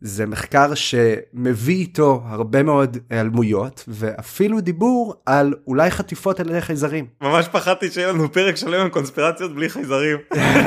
זה 0.00 0.26
מחקר 0.26 0.74
שמביא 0.74 1.76
איתו 1.76 2.22
הרבה 2.26 2.62
מאוד 2.62 2.98
היעלמויות 3.10 3.84
ואפילו 3.88 4.60
דיבור 4.60 5.14
על 5.26 5.54
אולי 5.66 5.90
חטיפות 5.90 6.40
על 6.40 6.50
ידי 6.50 6.60
חייזרים. 6.60 7.06
ממש 7.20 7.48
פחדתי 7.48 7.90
שיהיה 7.90 8.08
לנו 8.08 8.32
פרק 8.32 8.56
שלם 8.56 8.80
עם 8.80 8.88
קונספירציות 8.88 9.54
בלי 9.54 9.68
חייזרים. 9.68 10.18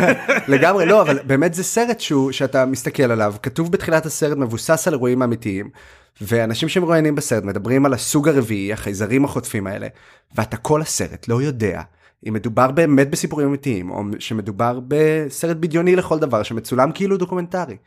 לגמרי 0.53 0.85
לא 0.85 1.01
אבל 1.01 1.19
באמת 1.23 1.53
זה 1.53 1.63
סרט 1.63 1.99
שהוא 1.99 2.31
שאתה 2.31 2.65
מסתכל 2.65 3.11
עליו 3.11 3.35
כתוב 3.43 3.71
בתחילת 3.71 4.05
הסרט 4.05 4.37
מבוסס 4.37 4.87
על 4.87 4.93
אירועים 4.93 5.23
אמיתיים 5.23 5.69
ואנשים 6.21 6.69
שמרואיינים 6.69 7.15
בסרט 7.15 7.43
מדברים 7.43 7.85
על 7.85 7.93
הסוג 7.93 8.27
הרביעי 8.27 8.73
החייזרים 8.73 9.25
החוטפים 9.25 9.67
האלה 9.67 9.87
ואתה 10.35 10.57
כל 10.57 10.81
הסרט 10.81 11.27
לא 11.27 11.41
יודע 11.41 11.81
אם 12.27 12.33
מדובר 12.33 12.71
באמת 12.71 13.09
בסיפורים 13.09 13.47
אמיתיים 13.47 13.91
או 13.91 14.03
שמדובר 14.19 14.79
בסרט 14.87 15.57
בדיוני 15.57 15.95
לכל 15.95 16.19
דבר 16.19 16.43
שמצולם 16.43 16.91
כאילו 16.91 17.17
דוקומנטרי. 17.17 17.77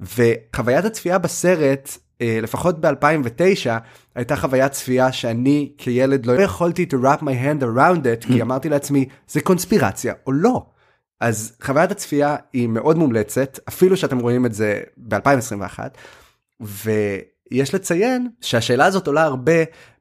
וחוויית 0.00 0.84
הצפייה 0.84 1.18
בסרט 1.18 1.90
לפחות 2.20 2.80
ב-2009 2.80 3.70
הייתה 4.14 4.36
חוויית 4.36 4.72
צפייה 4.72 5.12
שאני 5.12 5.72
כילד 5.78 6.26
לא 6.26 6.32
יכולתי 6.32 6.86
to 6.90 6.94
wrap 6.94 7.22
my 7.22 7.24
head 7.44 7.62
around 7.62 8.02
it 8.04 8.26
כי 8.26 8.42
אמרתי 8.42 8.68
לעצמי 8.68 9.08
זה 9.28 9.40
קונספירציה 9.40 10.14
או 10.26 10.32
לא. 10.32 10.66
אז 11.20 11.56
חוויית 11.62 11.90
הצפייה 11.90 12.36
היא 12.52 12.68
מאוד 12.68 12.98
מומלצת 12.98 13.58
אפילו 13.68 13.96
שאתם 13.96 14.18
רואים 14.18 14.46
את 14.46 14.54
זה 14.54 14.80
ב-2021. 14.96 15.78
יש 17.50 17.74
לציין 17.74 18.28
שהשאלה 18.40 18.86
הזאת 18.86 19.06
עולה 19.06 19.22
הרבה 19.22 19.52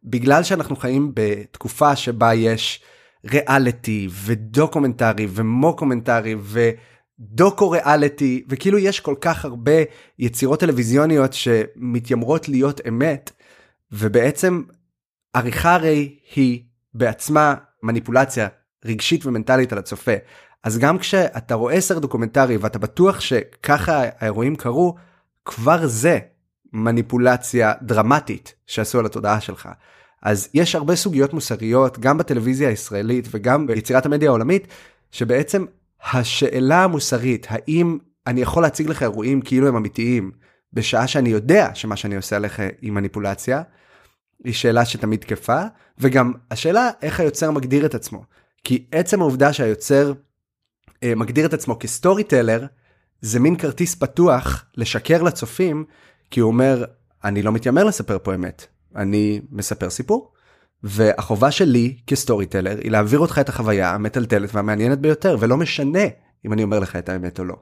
בגלל 0.03 0.43
שאנחנו 0.43 0.75
חיים 0.75 1.11
בתקופה 1.13 1.95
שבה 1.95 2.33
יש 2.33 2.81
ריאליטי 3.31 4.07
ודוקומנטרי 4.25 5.27
ומוקומנטרי 5.29 6.35
ודוקו 6.41 7.69
ריאליטי 7.69 8.43
וכאילו 8.49 8.77
יש 8.77 8.99
כל 8.99 9.15
כך 9.21 9.45
הרבה 9.45 9.71
יצירות 10.19 10.59
טלוויזיוניות 10.59 11.33
שמתיימרות 11.33 12.49
להיות 12.49 12.81
אמת 12.87 13.31
ובעצם 13.91 14.61
עריכה 15.33 15.73
הרי 15.73 16.15
היא 16.35 16.63
בעצמה 16.93 17.55
מניפולציה 17.83 18.47
רגשית 18.85 19.25
ומנטלית 19.25 19.71
על 19.71 19.77
הצופה. 19.77 20.11
אז 20.63 20.77
גם 20.77 20.97
כשאתה 20.97 21.55
רואה 21.55 21.81
סרט 21.81 22.01
דוקומנטרי 22.01 22.57
ואתה 22.57 22.79
בטוח 22.79 23.19
שככה 23.19 24.03
האירועים 24.19 24.55
קרו, 24.55 24.95
כבר 25.45 25.87
זה 25.87 26.19
מניפולציה 26.73 27.73
דרמטית 27.81 28.55
שעשו 28.65 28.99
על 28.99 29.05
התודעה 29.05 29.41
שלך. 29.41 29.69
אז 30.23 30.49
יש 30.53 30.75
הרבה 30.75 30.95
סוגיות 30.95 31.33
מוסריות 31.33 31.99
גם 31.99 32.17
בטלוויזיה 32.17 32.69
הישראלית 32.69 33.27
וגם 33.31 33.67
ביצירת 33.67 34.05
המדיה 34.05 34.29
העולמית, 34.29 34.67
שבעצם 35.11 35.65
השאלה 36.11 36.83
המוסרית, 36.83 37.47
האם 37.49 37.97
אני 38.27 38.41
יכול 38.41 38.63
להציג 38.63 38.89
לך 38.89 39.03
אירועים 39.03 39.41
כאילו 39.41 39.67
הם 39.67 39.75
אמיתיים, 39.75 40.31
בשעה 40.73 41.07
שאני 41.07 41.29
יודע 41.29 41.69
שמה 41.73 41.95
שאני 41.95 42.15
עושה 42.15 42.35
עליך 42.35 42.61
היא 42.81 42.91
מניפולציה, 42.91 43.61
היא 44.43 44.53
שאלה 44.53 44.85
שתמיד 44.85 45.19
תקפה, 45.19 45.61
וגם 45.97 46.33
השאלה 46.51 46.89
איך 47.01 47.19
היוצר 47.19 47.51
מגדיר 47.51 47.85
את 47.85 47.95
עצמו. 47.95 48.23
כי 48.63 48.85
עצם 48.91 49.21
העובדה 49.21 49.53
שהיוצר 49.53 50.13
אה, 51.03 51.15
מגדיר 51.15 51.45
את 51.45 51.53
עצמו 51.53 51.79
כסטורי 51.79 52.23
טלר, 52.23 52.65
זה 53.21 53.39
מין 53.39 53.55
כרטיס 53.55 53.95
פתוח 53.95 54.65
לשקר 54.77 55.23
לצופים, 55.23 55.85
כי 56.31 56.39
הוא 56.39 56.47
אומר, 56.47 56.85
אני 57.23 57.41
לא 57.41 57.51
מתיימר 57.51 57.83
לספר 57.83 58.17
פה 58.23 58.35
אמת, 58.35 58.65
אני 58.95 59.41
מספר 59.51 59.89
סיפור. 59.89 60.31
והחובה 60.83 61.51
שלי 61.51 61.97
כסטורי 62.07 62.45
טלר 62.45 62.77
היא 62.83 62.91
להעביר 62.91 63.19
אותך 63.19 63.37
את 63.41 63.49
החוויה 63.49 63.93
המטלטלת 63.93 64.55
והמעניינת 64.55 64.99
ביותר, 64.99 65.37
ולא 65.39 65.57
משנה 65.57 66.03
אם 66.45 66.53
אני 66.53 66.63
אומר 66.63 66.79
לך 66.79 66.95
את 66.95 67.09
האמת 67.09 67.39
או 67.39 67.45
לא. 67.45 67.55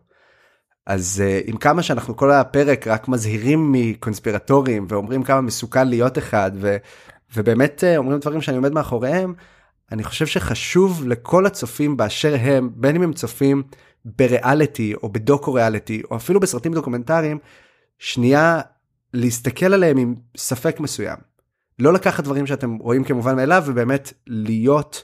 אז 0.86 1.24
uh, 1.26 1.50
עם 1.50 1.58
כמה 1.58 1.84
שאנחנו 1.84 2.16
כל 2.16 2.32
הפרק 2.32 2.88
רק 2.88 3.08
מזהירים 3.08 3.72
מקונספירטורים 3.72 4.86
ואומרים 4.90 5.24
כמה 5.24 5.42
מסוכן 5.42 5.88
להיות 5.88 6.18
אחד 6.18 6.52
ו, 6.56 6.78
ובאמת 7.36 7.84
uh, 7.84 7.98
אומרים 7.98 8.20
דברים 8.20 8.42
שאני 8.42 8.58
עומד 8.58 8.74
מאחוריהם, 8.74 9.34
אני 9.92 10.04
חושב 10.04 10.26
שחשוב 10.26 11.04
לכל 11.08 11.46
הצופים 11.46 11.98
באשר 11.98 12.36
הם, 12.40 12.70
בין 12.76 12.96
אם 12.96 13.02
הם 13.02 13.14
צופים 13.14 13.64
בריאליטי 14.06 14.94
או 15.04 15.10
בדוקו 15.10 15.54
ריאליטי 15.54 16.02
או 16.12 16.16
אפילו 16.16 16.40
בסרטים 16.40 16.74
דוקומנטריים, 16.74 17.40
שנייה 18.00 18.62
להסתכל 19.14 19.74
עליהם 19.74 19.98
עם 19.98 20.16
ספק 20.38 20.80
מסוים. 20.80 21.18
לא 21.80 21.94
לקחת 21.94 22.24
דברים 22.24 22.48
שאתם 22.48 22.76
רואים 22.76 23.04
כמובן 23.04 23.36
מאליו 23.36 23.64
ובאמת 23.66 24.14
להיות 24.28 25.04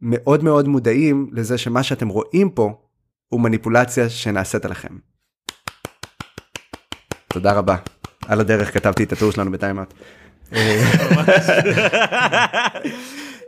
מאוד 0.00 0.44
מאוד 0.44 0.68
מודעים 0.68 1.30
לזה 1.32 1.58
שמה 1.58 1.82
שאתם 1.82 2.08
רואים 2.08 2.50
פה 2.50 2.80
הוא 3.28 3.40
מניפולציה 3.40 4.08
שנעשית 4.08 4.64
עליכם. 4.64 4.98
תודה 7.28 7.52
רבה. 7.52 7.76
על 8.28 8.40
הדרך 8.40 8.74
כתבתי 8.74 9.04
את 9.04 9.12
הטור 9.12 9.32
שלנו 9.32 9.50
בטיימאוט. 9.50 9.94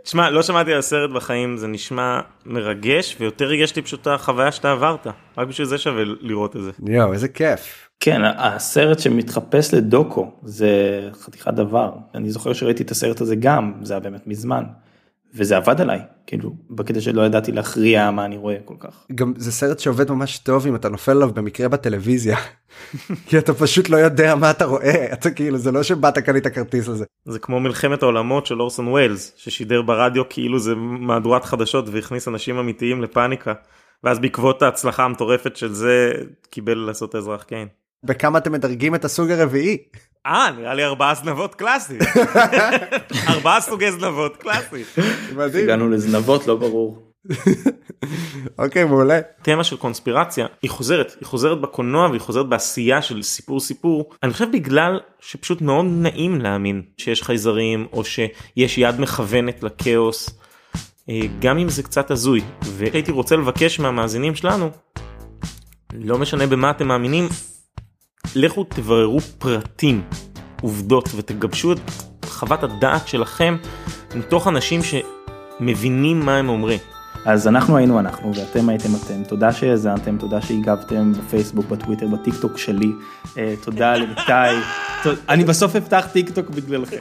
תשמע, 0.09 0.31
לא 0.31 0.43
שמעתי 0.43 0.73
על 0.73 0.79
הסרט 0.79 1.11
בחיים, 1.11 1.57
זה 1.57 1.67
נשמע 1.67 2.21
מרגש, 2.47 3.17
ויותר 3.21 3.45
ריגש 3.45 3.77
לי 3.77 3.83
פשוט 3.83 4.07
החוויה 4.07 4.53
שאתה 4.53 4.73
עברת. 4.73 5.07
רק 5.39 5.49
בשביל 5.49 5.67
זה 5.67 5.79
שווה 5.79 6.03
לראות 6.21 6.57
את 6.57 6.63
זה. 6.63 6.71
יואו, 6.87 7.13
איזה 7.13 7.29
כיף. 7.29 7.89
כן, 8.01 8.21
הסרט 8.25 8.99
שמתחפש 8.99 9.75
לדוקו 9.75 10.33
זה 10.43 11.01
חתיכת 11.13 11.55
דבר. 11.55 11.93
אני 12.15 12.31
זוכר 12.31 12.53
שראיתי 12.53 12.83
את 12.83 12.91
הסרט 12.91 13.21
הזה 13.21 13.37
גם, 13.37 13.73
זה 13.83 13.95
היה 13.95 14.01
באמת 14.01 14.27
מזמן. 14.27 14.65
וזה 15.35 15.57
עבד 15.57 15.81
עליי, 15.81 16.01
כאילו, 16.27 16.57
בקטע 16.71 17.01
שלא 17.01 17.27
ידעתי 17.27 17.53
להכריע 17.53 18.11
מה 18.11 18.25
אני 18.25 18.37
רואה 18.37 18.57
כל 18.65 18.75
כך. 18.79 19.07
גם 19.15 19.33
זה 19.37 19.53
סרט 19.53 19.79
שעובד 19.79 20.11
ממש 20.11 20.39
טוב 20.39 20.67
אם 20.67 20.75
אתה 20.75 20.89
נופל 20.89 21.13
עליו 21.13 21.31
במקרה 21.35 21.69
בטלוויזיה. 21.69 22.37
כי 23.27 23.39
אתה 23.39 23.55
פשוט 23.55 23.89
לא 23.89 23.97
יודע 23.97 24.35
מה 24.35 24.51
אתה 24.51 24.65
רואה, 24.65 25.13
אתה 25.13 25.31
כאילו, 25.31 25.59
זה 25.59 25.73
לא 25.73 25.83
שבאת 25.83 26.19
קנית 26.19 26.47
כרטיס 26.47 26.89
לזה. 26.89 27.05
זה 27.25 27.39
כמו 27.39 27.61
מלחמת 27.61 28.03
העולמות 28.03 28.47
של 28.47 28.61
אורסון 28.61 28.89
ווילס, 28.89 29.33
ששידר 29.37 29.83
ברדיו 29.83 30.29
כאילו 30.29 30.59
זה 30.59 30.75
מהדורת 30.75 31.45
חדשות 31.45 31.85
והכניס 31.89 32.29
אנשים 32.29 32.59
אמיתיים 32.59 33.03
לפאניקה. 33.03 33.53
ואז 34.05 34.19
בעקבות 34.19 34.63
ההצלחה 34.63 35.05
המטורפת 35.05 35.57
של 35.57 35.73
זה, 35.73 36.13
קיבל 36.51 36.79
לעשות 36.79 37.15
אזרח 37.15 37.43
קיין. 37.43 37.69
בכמה 38.05 38.39
אתם 38.39 38.53
מדרגים 38.53 38.95
את 38.95 39.05
הסוג 39.05 39.31
הרביעי? 39.31 39.79
אה, 40.27 40.51
נראה 40.59 40.75
לי 40.75 40.85
ארבעה 40.85 41.15
זנבות 41.15 41.55
קלאסי. 41.55 41.99
ארבעה 43.29 43.61
סוגי 43.61 43.93
זנבות 43.93 44.37
קלאסי. 44.37 44.85
מדהים. 45.37 45.65
הגענו 45.65 45.91
לזנבות, 45.91 46.47
לא 46.47 46.57
ברור. 46.57 47.09
אוקיי, 48.59 48.85
מעולה. 48.85 49.21
תמה 49.43 49.65
של 49.65 49.77
קונספירציה, 49.77 50.47
היא 50.63 50.71
חוזרת, 50.71 51.17
היא 51.21 51.27
חוזרת 51.27 51.61
בקולנוע 51.61 52.09
והיא 52.09 52.21
חוזרת 52.21 52.49
בעשייה 52.49 53.03
של 53.03 53.23
סיפור 53.23 53.61
סיפור. 53.61 54.11
אני 54.23 54.33
חושב 54.33 54.53
בגלל 54.53 55.01
שפשוט 55.21 55.61
מאוד 55.61 55.85
נעים 55.89 56.41
להאמין 56.41 56.83
שיש 56.97 57.23
חייזרים, 57.23 57.87
או 57.93 58.05
שיש 58.05 58.79
יד 58.79 59.01
מכוונת 59.01 59.63
לכאוס, 59.63 60.31
אה, 61.11 61.21
גם 61.41 61.59
אם 61.59 61.69
זה 61.69 61.83
קצת 61.83 62.11
הזוי. 62.11 62.41
והייתי 62.63 63.13
רוצה 63.13 63.37
לבקש 63.37 63.81
מהמאזינים 63.81 64.35
שלנו, 64.35 64.71
לא 65.95 66.19
משנה 66.19 66.47
במה 66.47 66.71
אתם 66.71 66.89
מאמינים, 66.89 67.29
לכו 68.35 68.65
תבררו 68.65 69.21
פרטים, 69.21 70.03
עובדות, 70.63 71.09
ותגבשו 71.17 71.73
את 71.73 71.79
חוות 72.25 72.63
הדעת 72.63 73.09
שלכם 73.09 73.57
מתוך 74.15 74.49
אנשים 74.49 74.81
שמבינים 74.83 76.21
מה 76.21 76.37
הם 76.37 76.49
אומרים. 76.49 76.79
אז 77.29 77.49
אנחנו 77.49 77.77
היינו 77.77 78.01
אנחנו 78.01 78.33
ואתם 78.35 78.69
הייתם 78.69 78.89
אתם, 79.05 79.25
תודה 79.25 79.53
שהאזנתם, 79.53 80.17
תודה 80.19 80.41
שהגבתם 80.41 81.13
בפייסבוק, 81.13 81.67
בטוויטר, 81.67 82.07
בטיק 82.07 82.35
טוק 82.41 82.59
שלי, 82.59 82.93
אה, 83.39 83.55
תודה 83.65 83.95
לניתאי, 83.99 84.57
אני 85.29 85.45
בסוף 85.45 85.77
אפתח 85.77 86.09
טיק 86.13 86.31
טוק 86.31 86.51
בגללכם, 86.51 86.97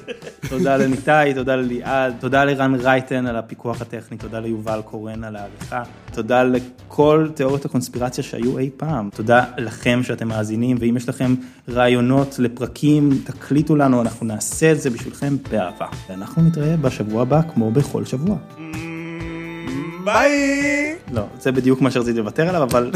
תודה 0.49 0.77
לניתאי, 0.77 1.33
תודה 1.33 1.55
לליעד, 1.55 2.13
תודה 2.19 2.45
לרן 2.45 2.75
רייטן 2.75 3.25
על 3.25 3.35
הפיקוח 3.35 3.81
הטכני, 3.81 4.17
תודה 4.17 4.39
ליובל 4.39 4.81
קורן 4.85 5.23
על 5.23 5.35
העריכה, 5.35 5.83
תודה 6.13 6.43
לכל 6.43 7.29
תיאוריות 7.33 7.65
הקונספירציה 7.65 8.23
שהיו 8.23 8.57
אי 8.57 8.69
פעם, 8.77 9.09
תודה 9.15 9.43
לכם 9.57 9.99
שאתם 10.03 10.27
מאזינים, 10.27 10.77
ואם 10.79 10.97
יש 10.97 11.09
לכם 11.09 11.35
רעיונות 11.69 12.35
לפרקים, 12.39 13.09
תקליטו 13.25 13.75
לנו, 13.75 14.01
אנחנו 14.01 14.25
נעשה 14.25 14.71
את 14.71 14.81
זה 14.81 14.89
בשבילכם 14.89 15.35
באהבה, 15.51 15.87
ואנחנו 16.09 16.41
נתראה 16.41 16.77
בשבוע 16.77 17.21
הבא 17.21 17.41
כמו 17.53 17.71
בכל 17.71 18.05
שבוע. 18.05 18.37
ביי! 20.06 20.96
לא, 21.12 21.22
זה 21.40 21.52
בדיוק 21.52 21.80
מה 21.80 21.90
שרציתי 21.90 22.18
לוותר 22.18 22.48
עליו, 22.48 22.62
אבל... 22.62 22.90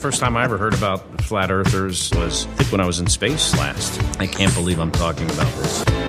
First 0.00 0.20
time 0.20 0.36
I 0.36 0.44
ever 0.44 0.58
heard 0.58 0.74
about 0.74 1.00
flat 1.28 1.50
earthers 1.50 1.98
was 2.20 2.34
when 2.70 2.80
I 2.80 2.86
was 2.86 2.98
in 3.00 3.08
space 3.08 3.46
last. 3.62 3.92
I 4.24 4.26
can't 4.26 4.54
believe 4.54 4.78
I'm 4.78 4.92
talking 5.04 5.28
about 5.36 5.52
this. 5.60 5.99